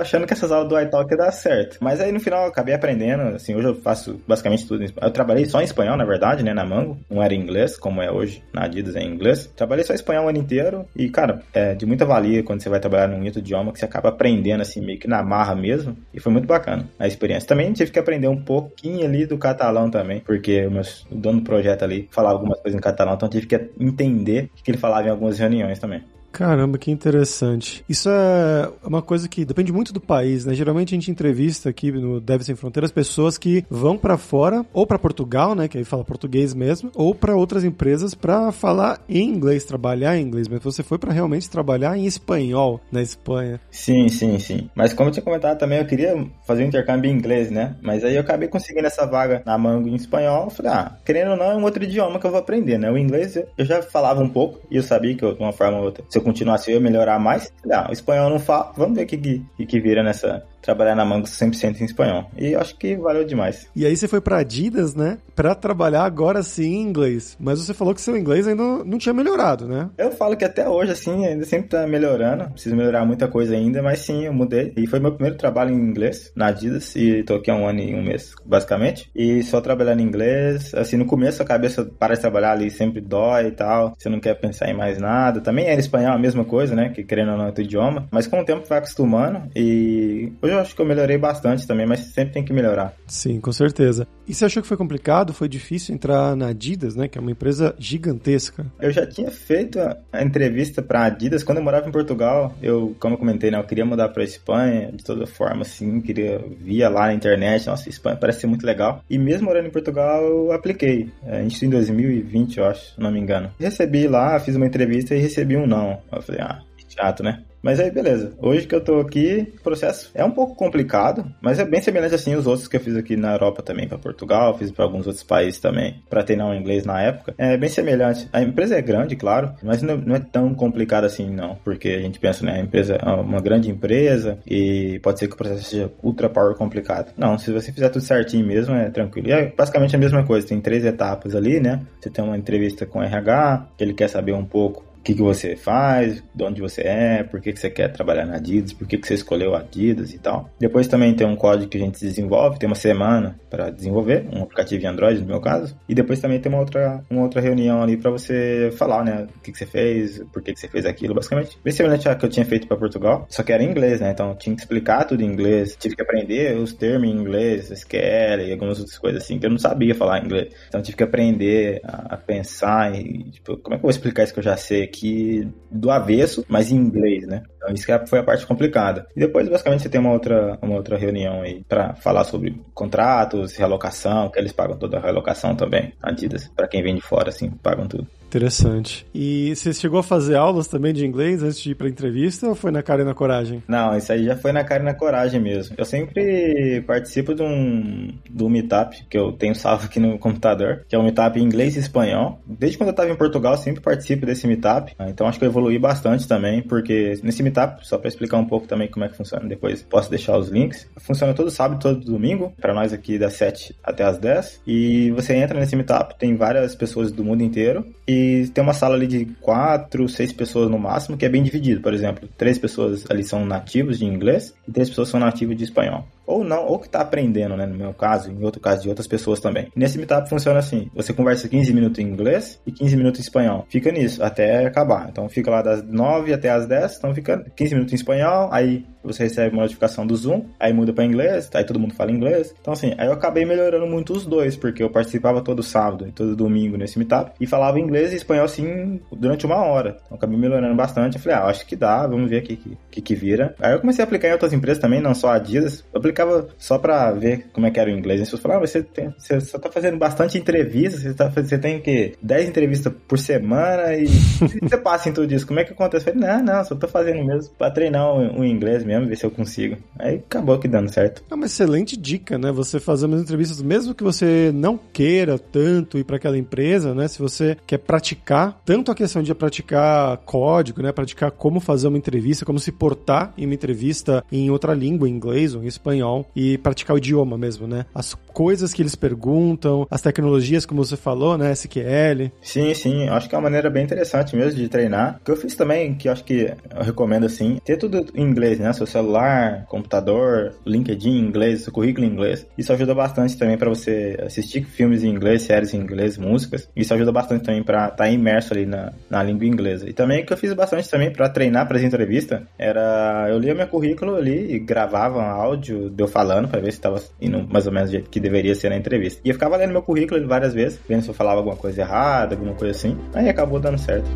achando 0.00 0.26
que 0.26 0.32
essas 0.32 0.50
aulas 0.50 0.68
do 0.68 0.80
iTalk 0.80 1.10
ia 1.10 1.16
dar 1.16 1.32
certo. 1.32 1.78
Mas 1.80 2.00
aí 2.00 2.12
no 2.12 2.20
final 2.20 2.42
eu 2.42 2.48
acabei 2.48 2.74
aprendendo, 2.74 3.34
assim, 3.34 3.54
hoje 3.54 3.68
eu 3.68 3.74
faço 3.74 4.20
basicamente 4.26 4.66
tudo 4.66 4.84
em. 4.84 4.88
Eu 5.00 5.10
trabalhei 5.10 5.44
só 5.46 5.60
em 5.60 5.64
espanhol, 5.64 5.96
na 5.96 6.04
verdade, 6.04 6.44
né, 6.44 6.52
na 6.52 6.64
Mango. 6.64 6.98
Não 7.10 7.22
era 7.22 7.34
inglês, 7.34 7.78
como 7.78 8.02
é 8.02 8.10
hoje, 8.10 8.42
na 8.52 8.64
Adidas 8.64 8.96
é 8.96 9.00
em 9.00 9.12
inglês. 9.12 9.50
Trabalhei 9.56 9.84
só 9.84 9.92
em 9.92 9.96
espanhol 9.96 10.26
o 10.26 10.28
ano 10.28 10.38
inteiro 10.38 10.86
e, 10.94 11.08
cara, 11.08 11.42
é 11.52 11.74
de 11.74 11.86
muita 11.86 12.04
valia 12.04 12.42
quando 12.42 12.62
você 12.62 12.68
vai 12.68 12.80
trabalhar 12.80 13.08
num 13.08 13.24
outro 13.24 13.40
idioma 13.40 13.72
que 13.72 13.78
você 13.78 13.84
acaba 13.84 14.08
aprendendo, 14.08 14.60
assim, 14.60 14.80
meio 14.80 14.98
que 14.98 15.08
na 15.08 15.22
marra 15.22 15.54
mesmo. 15.54 15.96
E 16.12 16.20
foi 16.20 16.32
muito 16.32 16.46
bacana 16.46 16.88
a 16.98 17.06
experiência. 17.06 17.48
Também 17.48 17.72
tive 17.72 17.90
que 17.90 17.98
aprender 17.98 18.28
um 18.28 18.40
pouquinho 18.40 19.04
ali 19.04 19.26
do 19.26 19.38
catalão 19.56 19.90
também, 19.90 20.20
porque 20.20 20.66
o, 20.66 20.70
meu, 20.70 20.82
o 21.10 21.14
dono 21.14 21.40
do 21.40 21.44
projeto 21.44 21.82
ali 21.82 22.08
falava 22.10 22.36
algumas 22.36 22.60
coisas 22.60 22.78
em 22.78 22.82
catalão, 22.82 23.14
então 23.14 23.28
tive 23.28 23.46
que 23.46 23.70
entender 23.80 24.50
o 24.58 24.62
que 24.62 24.70
ele 24.70 24.78
falava 24.78 25.08
em 25.08 25.10
algumas 25.10 25.38
reuniões 25.38 25.78
também. 25.78 26.02
Caramba, 26.36 26.76
que 26.76 26.90
interessante. 26.90 27.82
Isso 27.88 28.10
é 28.10 28.70
uma 28.84 29.00
coisa 29.00 29.26
que 29.26 29.42
depende 29.42 29.72
muito 29.72 29.90
do 29.90 30.00
país, 30.02 30.44
né? 30.44 30.52
Geralmente 30.52 30.90
a 30.90 30.96
gente 30.96 31.10
entrevista 31.10 31.70
aqui 31.70 31.90
no 31.90 32.20
Deve 32.20 32.44
Sem 32.44 32.54
Fronteiras 32.54 32.92
pessoas 32.92 33.38
que 33.38 33.64
vão 33.70 33.96
para 33.96 34.18
fora, 34.18 34.62
ou 34.70 34.86
para 34.86 34.98
Portugal, 34.98 35.54
né, 35.54 35.66
que 35.66 35.78
aí 35.78 35.84
fala 35.84 36.04
português 36.04 36.52
mesmo, 36.52 36.90
ou 36.94 37.14
para 37.14 37.34
outras 37.34 37.64
empresas 37.64 38.14
para 38.14 38.52
falar 38.52 39.00
em 39.08 39.26
inglês, 39.26 39.64
trabalhar 39.64 40.18
em 40.18 40.26
inglês, 40.26 40.46
mas 40.46 40.62
você 40.62 40.82
foi 40.82 40.98
para 40.98 41.10
realmente 41.10 41.48
trabalhar 41.48 41.96
em 41.96 42.04
espanhol 42.04 42.82
na 42.92 43.00
Espanha. 43.00 43.58
Sim, 43.70 44.10
sim, 44.10 44.38
sim. 44.38 44.68
Mas 44.74 44.92
como 44.92 45.08
eu 45.08 45.14
tinha 45.14 45.24
comentado 45.24 45.58
também, 45.58 45.78
eu 45.78 45.86
queria 45.86 46.22
fazer 46.46 46.64
um 46.64 46.68
intercâmbio 46.68 47.10
em 47.10 47.14
inglês, 47.14 47.50
né? 47.50 47.76
Mas 47.80 48.04
aí 48.04 48.14
eu 48.14 48.20
acabei 48.20 48.48
conseguindo 48.48 48.86
essa 48.86 49.06
vaga 49.06 49.40
na 49.46 49.56
Mango 49.56 49.88
em 49.88 49.94
espanhol. 49.94 50.50
Falei, 50.50 50.72
ah, 50.72 50.98
querendo 51.02 51.30
ou 51.30 51.36
não, 51.38 51.52
é 51.52 51.56
um 51.56 51.64
outro 51.64 51.82
idioma 51.82 52.20
que 52.20 52.26
eu 52.26 52.30
vou 52.30 52.40
aprender, 52.40 52.78
né? 52.78 52.90
O 52.90 52.98
inglês 52.98 53.38
eu 53.56 53.64
já 53.64 53.80
falava 53.80 54.20
um 54.20 54.28
pouco 54.28 54.60
e 54.70 54.76
eu 54.76 54.82
sabia 54.82 55.14
que 55.14 55.24
eu, 55.24 55.34
de 55.34 55.40
uma 55.40 55.52
forma 55.52 55.78
ou 55.78 55.84
outra, 55.84 56.04
se 56.10 56.18
eu 56.18 56.25
continuasse 56.26 56.72
eu 56.72 56.80
melhorar 56.80 57.20
mais. 57.20 57.52
Não, 57.64 57.88
o 57.88 57.92
espanhol 57.92 58.28
não 58.28 58.40
falo, 58.40 58.72
vamos 58.76 58.96
ver 58.96 59.04
o 59.04 59.06
que, 59.06 59.16
que, 59.16 59.66
que 59.66 59.80
vira 59.80 60.02
nessa, 60.02 60.44
trabalhar 60.66 60.96
na 60.96 61.04
Mango 61.04 61.26
100% 61.26 61.80
em 61.80 61.84
espanhol. 61.84 62.30
E 62.36 62.54
acho 62.54 62.76
que 62.76 62.96
valeu 62.96 63.24
demais. 63.24 63.68
E 63.74 63.86
aí 63.86 63.96
você 63.96 64.08
foi 64.08 64.20
para 64.20 64.38
Adidas, 64.38 64.94
né? 64.94 65.18
Para 65.34 65.54
trabalhar 65.54 66.04
agora 66.04 66.42
sim 66.42 66.74
em 66.74 66.82
inglês. 66.82 67.36
Mas 67.40 67.60
você 67.60 67.72
falou 67.72 67.94
que 67.94 68.00
seu 68.00 68.16
inglês 68.16 68.46
ainda 68.46 68.62
não 68.62 68.98
tinha 68.98 69.12
melhorado, 69.12 69.66
né? 69.66 69.88
Eu 69.96 70.10
falo 70.10 70.36
que 70.36 70.44
até 70.44 70.68
hoje, 70.68 70.92
assim, 70.92 71.24
ainda 71.24 71.44
sempre 71.44 71.68
tá 71.68 71.86
melhorando. 71.86 72.50
Preciso 72.50 72.74
melhorar 72.74 73.04
muita 73.04 73.28
coisa 73.28 73.54
ainda, 73.54 73.80
mas 73.82 74.00
sim, 74.00 74.24
eu 74.24 74.32
mudei. 74.32 74.72
E 74.76 74.86
foi 74.86 74.98
meu 74.98 75.12
primeiro 75.12 75.36
trabalho 75.36 75.72
em 75.72 75.78
inglês 75.78 76.32
na 76.34 76.46
Adidas. 76.48 76.94
E 76.96 77.22
tô 77.22 77.36
aqui 77.36 77.50
há 77.50 77.54
um 77.54 77.68
ano 77.68 77.80
e 77.80 77.94
um 77.94 78.02
mês, 78.02 78.34
basicamente. 78.44 79.08
E 79.14 79.42
só 79.44 79.60
trabalhando 79.60 80.00
em 80.00 80.04
inglês. 80.04 80.74
Assim, 80.74 80.96
no 80.96 81.06
começo 81.06 81.42
a 81.42 81.46
cabeça 81.46 81.84
para 81.84 82.14
de 82.14 82.20
trabalhar 82.20 82.52
ali 82.52 82.70
sempre 82.70 83.00
dói 83.00 83.48
e 83.48 83.52
tal. 83.52 83.94
Você 83.96 84.08
não 84.08 84.18
quer 84.18 84.34
pensar 84.34 84.68
em 84.68 84.74
mais 84.74 84.98
nada. 84.98 85.40
Também 85.40 85.66
era 85.66 85.80
espanhol 85.80 86.14
a 86.14 86.18
mesma 86.18 86.44
coisa, 86.44 86.74
né? 86.74 86.88
Que 86.88 87.04
querendo 87.04 87.30
ou 87.32 87.36
não 87.36 87.44
é 87.44 87.46
outro 87.48 87.62
idioma. 87.62 88.08
Mas 88.10 88.26
com 88.26 88.40
o 88.40 88.44
tempo 88.44 88.66
vai 88.68 88.78
acostumando. 88.78 89.42
E 89.54 90.32
hoje 90.42 90.55
eu 90.56 90.62
acho 90.62 90.74
que 90.74 90.80
eu 90.80 90.86
melhorei 90.86 91.18
bastante 91.18 91.66
também, 91.66 91.86
mas 91.86 92.00
sempre 92.00 92.34
tem 92.34 92.44
que 92.44 92.52
melhorar. 92.52 92.94
Sim, 93.06 93.40
com 93.40 93.52
certeza. 93.52 94.06
E 94.26 94.34
você 94.34 94.44
achou 94.44 94.62
que 94.62 94.68
foi 94.68 94.76
complicado? 94.76 95.32
Foi 95.32 95.48
difícil 95.48 95.94
entrar 95.94 96.34
na 96.34 96.48
Adidas, 96.48 96.96
né? 96.96 97.06
Que 97.06 97.18
é 97.18 97.20
uma 97.20 97.30
empresa 97.30 97.74
gigantesca. 97.78 98.66
Eu 98.80 98.90
já 98.90 99.06
tinha 99.06 99.30
feito 99.30 99.78
a 99.78 100.22
entrevista 100.22 100.82
para 100.82 101.04
Adidas 101.04 101.44
quando 101.44 101.58
eu 101.58 101.64
morava 101.64 101.88
em 101.88 101.92
Portugal. 101.92 102.54
Eu, 102.60 102.96
como 102.98 103.14
eu 103.14 103.18
comentei, 103.18 103.50
né? 103.50 103.58
Eu 103.58 103.64
queria 103.64 103.84
mudar 103.84 104.08
para 104.08 104.24
Espanha 104.24 104.90
de 104.92 105.04
toda 105.04 105.26
forma, 105.26 105.62
assim, 105.62 106.00
queria 106.00 106.42
via 106.60 106.88
lá 106.88 107.06
na 107.06 107.14
internet. 107.14 107.66
Nossa, 107.66 107.88
Espanha 107.88 108.16
parece 108.16 108.40
ser 108.40 108.46
muito 108.46 108.66
legal. 108.66 109.02
E 109.08 109.18
mesmo 109.18 109.46
morando 109.46 109.68
em 109.68 109.70
Portugal, 109.70 110.22
eu 110.24 110.52
apliquei. 110.52 111.08
É, 111.24 111.42
isso 111.44 111.64
em 111.64 111.70
2020, 111.70 112.58
eu 112.58 112.64
acho, 112.64 112.94
se 112.94 113.00
não 113.00 113.12
me 113.12 113.20
engano. 113.20 113.50
Recebi 113.60 114.08
lá, 114.08 114.38
fiz 114.40 114.56
uma 114.56 114.66
entrevista 114.66 115.14
e 115.14 115.20
recebi 115.20 115.56
um 115.56 115.66
não. 115.66 116.00
Eu 116.12 116.22
falei, 116.22 116.40
ah, 116.40 116.60
chato, 116.88 117.22
né? 117.22 117.42
Mas 117.66 117.80
aí, 117.80 117.90
beleza. 117.90 118.32
Hoje 118.40 118.64
que 118.64 118.76
eu 118.76 118.80
tô 118.80 119.00
aqui, 119.00 119.52
o 119.58 119.60
processo 119.60 120.12
é 120.14 120.24
um 120.24 120.30
pouco 120.30 120.54
complicado, 120.54 121.26
mas 121.40 121.58
é 121.58 121.64
bem 121.64 121.82
semelhante 121.82 122.14
assim 122.14 122.36
os 122.36 122.46
outros 122.46 122.68
que 122.68 122.76
eu 122.76 122.80
fiz 122.80 122.94
aqui 122.94 123.16
na 123.16 123.32
Europa 123.32 123.60
também, 123.60 123.88
para 123.88 123.98
Portugal, 123.98 124.56
fiz 124.56 124.70
para 124.70 124.84
alguns 124.84 125.04
outros 125.04 125.24
países 125.24 125.58
também, 125.58 126.00
para 126.08 126.22
treinar 126.22 126.48
o 126.48 126.54
inglês 126.54 126.84
na 126.84 127.02
época. 127.02 127.34
É 127.36 127.56
bem 127.56 127.68
semelhante. 127.68 128.28
A 128.32 128.40
empresa 128.40 128.76
é 128.76 128.80
grande, 128.80 129.16
claro, 129.16 129.52
mas 129.64 129.82
não 129.82 130.14
é 130.14 130.20
tão 130.20 130.54
complicado 130.54 131.06
assim, 131.06 131.28
não, 131.28 131.56
porque 131.64 131.88
a 131.88 132.00
gente 132.00 132.20
pensa, 132.20 132.46
né, 132.46 132.52
a 132.52 132.60
empresa 132.60 133.00
é 133.02 133.10
uma 133.10 133.40
grande 133.40 133.68
empresa 133.68 134.38
e 134.46 135.00
pode 135.02 135.18
ser 135.18 135.26
que 135.26 135.34
o 135.34 135.36
processo 135.36 135.64
seja 135.64 135.90
ultra 136.04 136.28
power 136.28 136.54
complicado. 136.54 137.14
Não, 137.16 137.36
se 137.36 137.50
você 137.50 137.72
fizer 137.72 137.88
tudo 137.88 138.04
certinho 138.04 138.46
mesmo, 138.46 138.76
é 138.76 138.90
tranquilo. 138.90 139.26
E 139.26 139.32
é 139.32 139.52
basicamente 139.56 139.96
a 139.96 139.98
mesma 139.98 140.24
coisa, 140.24 140.46
tem 140.46 140.60
três 140.60 140.84
etapas 140.84 141.34
ali, 141.34 141.58
né? 141.58 141.80
Você 142.00 142.10
tem 142.10 142.24
uma 142.24 142.38
entrevista 142.38 142.86
com 142.86 143.00
o 143.00 143.02
RH, 143.02 143.70
que 143.76 143.82
ele 143.82 143.92
quer 143.92 144.08
saber 144.08 144.34
um 144.34 144.44
pouco 144.44 144.85
que, 145.06 145.14
que 145.14 145.22
você 145.22 145.54
faz, 145.54 146.20
de 146.34 146.42
onde 146.42 146.60
você 146.60 146.82
é, 146.82 147.22
por 147.22 147.40
que, 147.40 147.52
que 147.52 147.60
você 147.60 147.70
quer 147.70 147.92
trabalhar 147.92 148.26
na 148.26 148.36
Adidas, 148.36 148.72
por 148.72 148.88
que, 148.88 148.98
que 148.98 149.06
você 149.06 149.14
escolheu 149.14 149.54
a 149.54 149.60
Adidas 149.60 150.12
e 150.12 150.18
tal. 150.18 150.50
Depois 150.58 150.88
também 150.88 151.14
tem 151.14 151.24
um 151.24 151.36
código 151.36 151.70
que 151.70 151.78
a 151.78 151.80
gente 151.80 152.00
desenvolve, 152.00 152.58
tem 152.58 152.68
uma 152.68 152.74
semana 152.74 153.38
para 153.48 153.70
desenvolver, 153.70 154.26
um 154.32 154.42
aplicativo 154.42 154.82
em 154.84 154.88
Android 154.88 155.20
no 155.20 155.26
meu 155.28 155.40
caso. 155.40 155.76
E 155.88 155.94
depois 155.94 156.18
também 156.18 156.40
tem 156.40 156.50
uma 156.50 156.58
outra, 156.58 157.04
uma 157.08 157.22
outra 157.22 157.40
reunião 157.40 157.80
ali 157.80 157.96
para 157.96 158.10
você 158.10 158.72
falar, 158.76 159.04
né, 159.04 159.28
o 159.36 159.40
que, 159.40 159.52
que 159.52 159.58
você 159.58 159.64
fez, 159.64 160.20
por 160.32 160.42
que, 160.42 160.52
que 160.52 160.58
você 160.58 160.66
fez 160.66 160.84
aquilo, 160.84 161.14
basicamente. 161.14 161.56
Bem 161.62 161.72
semelhante 161.72 162.08
a 162.08 162.16
que 162.16 162.24
eu 162.24 162.30
tinha 162.30 162.44
feito 162.44 162.66
para 162.66 162.76
Portugal, 162.76 163.26
só 163.30 163.44
que 163.44 163.52
era 163.52 163.62
em 163.62 163.70
inglês, 163.70 164.00
né, 164.00 164.10
então 164.10 164.34
tinha 164.34 164.56
que 164.56 164.62
explicar 164.62 165.04
tudo 165.04 165.22
em 165.22 165.26
inglês, 165.26 165.76
tive 165.78 165.94
que 165.94 166.02
aprender 166.02 166.56
os 166.56 166.72
termos 166.72 167.08
em 167.08 167.12
inglês, 167.12 167.70
SQL 167.70 168.42
e 168.44 168.52
algumas 168.52 168.80
outras 168.80 168.98
coisas 168.98 169.22
assim, 169.22 169.38
que 169.38 169.46
eu 169.46 169.50
não 169.50 169.58
sabia 169.58 169.94
falar 169.94 170.24
inglês. 170.24 170.52
Então 170.66 170.82
tive 170.82 170.96
que 170.96 171.04
aprender 171.04 171.80
a, 171.84 172.14
a 172.14 172.16
pensar 172.16 172.92
e, 172.92 173.22
tipo, 173.30 173.56
como 173.58 173.74
é 173.74 173.78
que 173.78 173.84
eu 173.84 173.88
vou 173.88 173.90
explicar 173.90 174.24
isso 174.24 174.34
que 174.34 174.40
eu 174.40 174.44
já 174.44 174.56
sei 174.56 174.82
aqui? 174.82 174.95
Que 174.98 175.48
do 175.70 175.90
avesso, 175.90 176.44
mas 176.48 176.70
em 176.70 176.76
inglês, 176.76 177.26
né? 177.26 177.42
Então 177.56 177.72
isso 177.74 177.86
foi 178.06 178.18
a 178.18 178.22
parte 178.22 178.46
complicada. 178.46 179.06
E 179.14 179.20
depois, 179.20 179.48
basicamente, 179.48 179.82
você 179.82 179.88
tem 179.88 180.00
uma 180.00 180.12
outra, 180.12 180.58
uma 180.62 180.76
outra 180.76 180.96
reunião 180.96 181.42
aí 181.42 181.62
para 181.68 181.94
falar 181.96 182.24
sobre 182.24 182.60
contratos, 182.74 183.56
realocação, 183.56 184.30
que 184.30 184.38
eles 184.38 184.52
pagam 184.52 184.76
toda 184.78 184.98
a 184.98 185.00
realocação 185.00 185.54
também, 185.54 185.92
Adidas. 186.02 186.48
Para 186.48 186.68
quem 186.68 186.82
vem 186.82 186.94
de 186.94 187.02
fora, 187.02 187.28
assim, 187.28 187.50
pagam 187.50 187.86
tudo. 187.86 188.06
Interessante. 188.26 189.06
E 189.14 189.54
você 189.54 189.72
chegou 189.72 190.00
a 190.00 190.02
fazer 190.02 190.34
aulas 190.34 190.66
também 190.66 190.92
de 190.92 191.06
inglês 191.06 191.42
antes 191.42 191.60
de 191.60 191.70
ir 191.70 191.74
pra 191.74 191.88
entrevista 191.88 192.48
ou 192.48 192.54
foi 192.54 192.70
na 192.70 192.82
cara 192.82 193.02
e 193.02 193.04
na 193.04 193.14
coragem? 193.14 193.62
Não, 193.68 193.96
isso 193.96 194.12
aí 194.12 194.24
já 194.24 194.36
foi 194.36 194.52
na 194.52 194.64
cara 194.64 194.82
e 194.82 194.86
na 194.86 194.94
coragem 194.94 195.40
mesmo. 195.40 195.74
Eu 195.78 195.84
sempre 195.84 196.82
participo 196.86 197.34
de 197.34 197.42
um, 197.42 198.12
do 198.28 198.48
meetup 198.48 199.04
que 199.08 199.16
eu 199.16 199.32
tenho 199.32 199.54
salvo 199.54 199.86
aqui 199.86 200.00
no 200.00 200.18
computador, 200.18 200.84
que 200.88 200.96
é 200.96 200.98
um 200.98 201.04
meetup 201.04 201.38
em 201.38 201.44
inglês 201.44 201.76
e 201.76 201.78
espanhol. 201.78 202.40
Desde 202.46 202.76
quando 202.76 202.90
eu 202.90 202.94
tava 202.94 203.10
em 203.10 203.16
Portugal, 203.16 203.54
eu 203.54 203.58
sempre 203.58 203.80
participo 203.80 204.26
desse 204.26 204.46
meetup. 204.46 204.94
Então 205.08 205.26
acho 205.26 205.38
que 205.38 205.44
eu 205.44 205.48
evolui 205.48 205.78
bastante 205.78 206.26
também, 206.26 206.62
porque 206.62 207.14
nesse 207.22 207.42
meetup, 207.42 207.86
só 207.86 207.96
para 207.96 208.08
explicar 208.08 208.38
um 208.38 208.46
pouco 208.46 208.66
também 208.66 208.88
como 208.88 209.04
é 209.04 209.08
que 209.08 209.16
funciona, 209.16 209.48
depois 209.48 209.82
posso 209.82 210.10
deixar 210.10 210.36
os 210.36 210.48
links. 210.48 210.88
Funciona 210.98 211.32
todo 211.32 211.50
sábado, 211.50 211.80
todo 211.80 212.04
domingo, 212.04 212.52
para 212.60 212.74
nós 212.74 212.92
aqui 212.92 213.18
das 213.18 213.34
7 213.34 213.76
até 213.82 214.04
as 214.04 214.18
10. 214.18 214.62
E 214.66 215.10
você 215.12 215.34
entra 215.34 215.58
nesse 215.58 215.76
meetup, 215.76 216.18
tem 216.18 216.34
várias 216.36 216.74
pessoas 216.74 217.12
do 217.12 217.24
mundo 217.24 217.42
inteiro. 217.42 217.86
E 218.06 218.15
tem 218.54 218.62
uma 218.62 218.72
sala 218.72 218.94
ali 218.94 219.06
de 219.06 219.26
quatro, 219.40 220.08
seis 220.08 220.32
pessoas 220.32 220.70
no 220.70 220.78
máximo, 220.78 221.16
que 221.16 221.24
é 221.24 221.28
bem 221.28 221.42
dividido. 221.42 221.80
Por 221.80 221.92
exemplo, 221.92 222.28
três 222.36 222.58
pessoas 222.58 223.04
ali 223.10 223.24
são 223.24 223.44
nativos 223.44 223.98
de 223.98 224.04
inglês 224.04 224.54
e 224.66 224.72
três 224.72 224.88
pessoas 224.88 225.08
são 225.08 225.20
nativos 225.20 225.56
de 225.56 225.64
espanhol 225.64 226.06
ou 226.26 226.44
não, 226.44 226.66
ou 226.66 226.78
que 226.78 226.86
está 226.86 227.00
aprendendo, 227.00 227.56
né? 227.56 227.66
No 227.66 227.76
meu 227.76 227.94
caso, 227.94 228.30
em 228.30 228.42
outro 228.42 228.60
caso 228.60 228.82
de 228.82 228.88
outras 228.88 229.06
pessoas 229.06 229.40
também. 229.40 229.68
Nesse 229.74 229.98
meetup 229.98 230.28
funciona 230.28 230.58
assim: 230.58 230.90
você 230.94 231.12
conversa 231.12 231.48
15 231.48 231.72
minutos 231.72 231.98
em 231.98 232.02
inglês 232.08 232.60
e 232.66 232.72
15 232.72 232.96
minutos 232.96 233.20
em 233.20 233.22
espanhol. 233.22 233.66
Fica 233.68 233.92
nisso 233.92 234.22
até 234.22 234.66
acabar. 234.66 235.08
Então 235.08 235.28
fica 235.28 235.50
lá 235.50 235.62
das 235.62 235.82
9 235.82 236.32
até 236.32 236.50
as 236.50 236.66
10, 236.66 236.98
então 236.98 237.14
fica 237.14 237.44
15 237.54 237.74
minutos 237.74 237.92
em 237.92 237.96
espanhol, 237.96 238.48
aí 238.52 238.84
você 239.06 239.22
recebe 239.22 239.54
uma 239.54 239.62
notificação 239.62 240.04
do 240.04 240.16
Zoom, 240.16 240.46
aí 240.58 240.72
muda 240.72 240.92
para 240.92 241.04
inglês, 241.04 241.48
aí 241.54 241.64
todo 241.64 241.78
mundo 241.78 241.94
fala 241.94 242.10
inglês. 242.10 242.54
Então 242.60 242.72
assim, 242.72 242.92
aí 242.98 243.06
eu 243.06 243.12
acabei 243.12 243.44
melhorando 243.44 243.86
muito 243.86 244.12
os 244.12 244.26
dois, 244.26 244.56
porque 244.56 244.82
eu 244.82 244.90
participava 244.90 245.40
todo 245.40 245.62
sábado 245.62 246.08
e 246.08 246.12
todo 246.12 246.34
domingo 246.34 246.76
nesse 246.76 246.98
meetup 246.98 247.32
e 247.40 247.46
falava 247.46 247.78
inglês 247.78 248.12
e 248.12 248.16
espanhol 248.16 248.44
assim 248.44 249.00
durante 249.12 249.46
uma 249.46 249.64
hora. 249.64 249.96
Então 250.04 250.16
acabei 250.16 250.36
melhorando 250.36 250.74
bastante. 250.74 251.16
Eu 251.16 251.22
falei, 251.22 251.38
ah, 251.38 251.44
acho 251.44 251.66
que 251.66 251.76
dá, 251.76 252.06
vamos 252.06 252.28
ver 252.28 252.42
o 252.42 252.42
que, 252.42 252.76
que, 252.90 253.00
que 253.00 253.14
vira. 253.14 253.54
Aí 253.60 253.72
eu 253.72 253.80
comecei 253.80 254.02
a 254.02 254.06
aplicar 254.06 254.28
em 254.28 254.32
outras 254.32 254.52
empresas 254.52 254.80
também, 254.80 255.00
não 255.00 255.14
só 255.14 255.28
a 255.28 255.34
Adidas. 255.34 255.84
Eu 255.92 256.00
aplicava 256.16 256.48
só 256.58 256.78
pra 256.78 257.12
ver 257.12 257.46
como 257.52 257.66
é 257.66 257.70
que 257.70 257.78
era 257.78 257.90
o 257.90 257.92
inglês. 257.92 258.20
Pessoas 258.20 258.42
falavam, 258.42 258.64
ah, 258.64 258.66
você, 258.66 258.82
tem, 258.82 259.12
você 259.16 259.40
só 259.40 259.58
tá 259.58 259.70
fazendo 259.70 259.98
bastante 259.98 260.38
entrevistas, 260.38 261.02
você, 261.02 261.14
tá, 261.14 261.28
você 261.28 261.58
tem 261.58 261.80
que 261.80 262.14
10 262.22 262.48
entrevistas 262.48 262.92
por 263.06 263.18
semana 263.18 263.94
e 263.94 264.06
você 264.62 264.76
passa 264.78 265.08
em 265.08 265.12
tudo 265.12 265.32
isso. 265.32 265.46
Como 265.46 265.60
é 265.60 265.64
que 265.64 265.72
acontece? 265.72 266.08
Eu 266.08 266.14
falei, 266.14 266.28
não, 266.28 266.42
não, 266.42 266.64
só 266.64 266.74
tô 266.74 266.88
fazendo 266.88 267.24
mesmo 267.24 267.52
pra 267.58 267.70
treinar 267.70 268.06
o, 268.06 268.40
o, 268.40 268.44
inglês 268.44 268.84
mesmo, 268.84 269.06
ver 269.06 269.16
se 269.16 269.26
eu 269.26 269.30
consigo. 269.30 269.76
Aí 269.98 270.16
acabou 270.16 270.54
aqui 270.54 270.66
dando 270.66 270.92
certo. 270.92 271.22
É 271.30 271.34
uma 271.34 271.46
excelente 271.46 271.96
dica, 271.96 272.38
né? 272.38 272.50
Você 272.52 272.80
fazer 272.80 273.06
umas 273.06 273.20
entrevistas, 273.20 273.60
mesmo 273.60 273.94
que 273.94 274.02
você 274.02 274.50
não 274.54 274.78
queira 274.78 275.38
tanto 275.38 275.98
ir 275.98 276.04
para 276.04 276.16
aquela 276.16 276.38
empresa, 276.38 276.94
né? 276.94 277.08
Se 277.08 277.18
você 277.18 277.56
quer 277.66 277.78
praticar, 277.78 278.60
tanto 278.64 278.90
a 278.90 278.94
questão 278.94 279.22
de 279.22 279.34
praticar 279.34 280.16
código, 280.18 280.82
né? 280.82 280.92
Praticar 280.92 281.30
como 281.30 281.60
fazer 281.60 281.88
uma 281.88 281.98
entrevista, 281.98 282.44
como 282.44 282.58
se 282.58 282.72
portar 282.72 283.32
em 283.36 283.44
uma 283.44 283.54
entrevista 283.54 284.24
em 284.30 284.50
outra 284.50 284.72
língua, 284.72 285.08
em 285.08 285.12
inglês 285.12 285.54
ou 285.54 285.62
em 285.62 285.66
espanhol, 285.66 286.05
e 286.34 286.58
praticar 286.58 286.94
o 286.94 286.98
idioma 286.98 287.36
mesmo, 287.36 287.66
né? 287.66 287.86
As 287.94 288.14
coisas 288.14 288.72
que 288.72 288.82
eles 288.82 288.94
perguntam, 288.94 289.86
as 289.90 290.00
tecnologias, 290.00 290.66
como 290.66 290.84
você 290.84 290.96
falou, 290.96 291.38
né? 291.38 291.52
SQL. 291.52 292.30
Sim, 292.40 292.74
sim. 292.74 293.08
Acho 293.08 293.28
que 293.28 293.34
é 293.34 293.38
uma 293.38 293.44
maneira 293.44 293.70
bem 293.70 293.84
interessante 293.84 294.36
mesmo 294.36 294.60
de 294.60 294.68
treinar. 294.68 295.18
O 295.20 295.24
que 295.24 295.30
eu 295.30 295.36
fiz 295.36 295.54
também, 295.54 295.94
que 295.94 296.08
acho 296.08 296.24
que 296.24 296.52
eu 296.74 296.82
recomendo 296.82 297.26
assim, 297.26 297.58
ter 297.64 297.76
tudo 297.76 298.06
em 298.14 298.22
inglês, 298.22 298.58
né? 298.58 298.72
Seu 298.72 298.86
celular, 298.86 299.64
computador, 299.68 300.54
LinkedIn 300.66 301.10
em 301.10 301.20
inglês, 301.20 301.62
seu 301.62 301.72
currículo 301.72 302.06
em 302.06 302.10
inglês. 302.10 302.46
Isso 302.56 302.72
ajuda 302.72 302.94
bastante 302.94 303.36
também 303.36 303.56
para 303.56 303.68
você 303.68 304.16
assistir 304.24 304.64
filmes 304.64 305.02
em 305.02 305.08
inglês, 305.08 305.42
séries 305.42 305.72
em 305.72 305.78
inglês, 305.78 306.18
músicas. 306.18 306.68
Isso 306.76 306.92
ajuda 306.92 307.12
bastante 307.12 307.44
também 307.44 307.62
para 307.62 307.84
estar 307.84 307.96
tá 307.96 308.10
imerso 308.10 308.52
ali 308.52 308.66
na, 308.66 308.92
na 309.08 309.22
língua 309.22 309.46
inglesa. 309.46 309.88
E 309.88 309.92
também 309.92 310.22
o 310.22 310.26
que 310.26 310.32
eu 310.32 310.36
fiz 310.36 310.52
bastante 310.52 310.88
também 310.88 311.10
para 311.10 311.28
treinar 311.28 311.66
para 311.66 311.78
as 311.78 311.82
entrevistas 311.82 312.42
era 312.58 313.26
eu 313.30 313.38
lia 313.38 313.54
meu 313.54 313.66
currículo 313.66 314.16
ali 314.16 314.54
e 314.54 314.58
gravava 314.58 315.18
um 315.18 315.22
áudio 315.22 315.88
eu 316.02 316.08
falando 316.08 316.48
para 316.48 316.60
ver 316.60 316.72
se 316.72 316.78
estava 316.78 317.02
indo 317.20 317.46
mais 317.48 317.66
ou 317.66 317.72
menos 317.72 317.90
do 317.90 317.92
jeito 317.92 318.10
que 318.10 318.20
deveria 318.20 318.54
ser 318.54 318.70
na 318.70 318.76
entrevista. 318.76 319.20
E 319.24 319.28
eu 319.28 319.34
ficava 319.34 319.56
lendo 319.56 319.72
meu 319.72 319.82
currículo 319.82 320.26
várias 320.26 320.54
vezes, 320.54 320.80
vendo 320.88 321.02
se 321.02 321.08
eu 321.08 321.14
falava 321.14 321.38
alguma 321.38 321.56
coisa 321.56 321.82
errada, 321.82 322.34
alguma 322.34 322.54
coisa 322.54 322.76
assim. 322.76 322.96
Aí 323.14 323.28
acabou 323.28 323.60
dando 323.60 323.78
certo. 323.78 324.08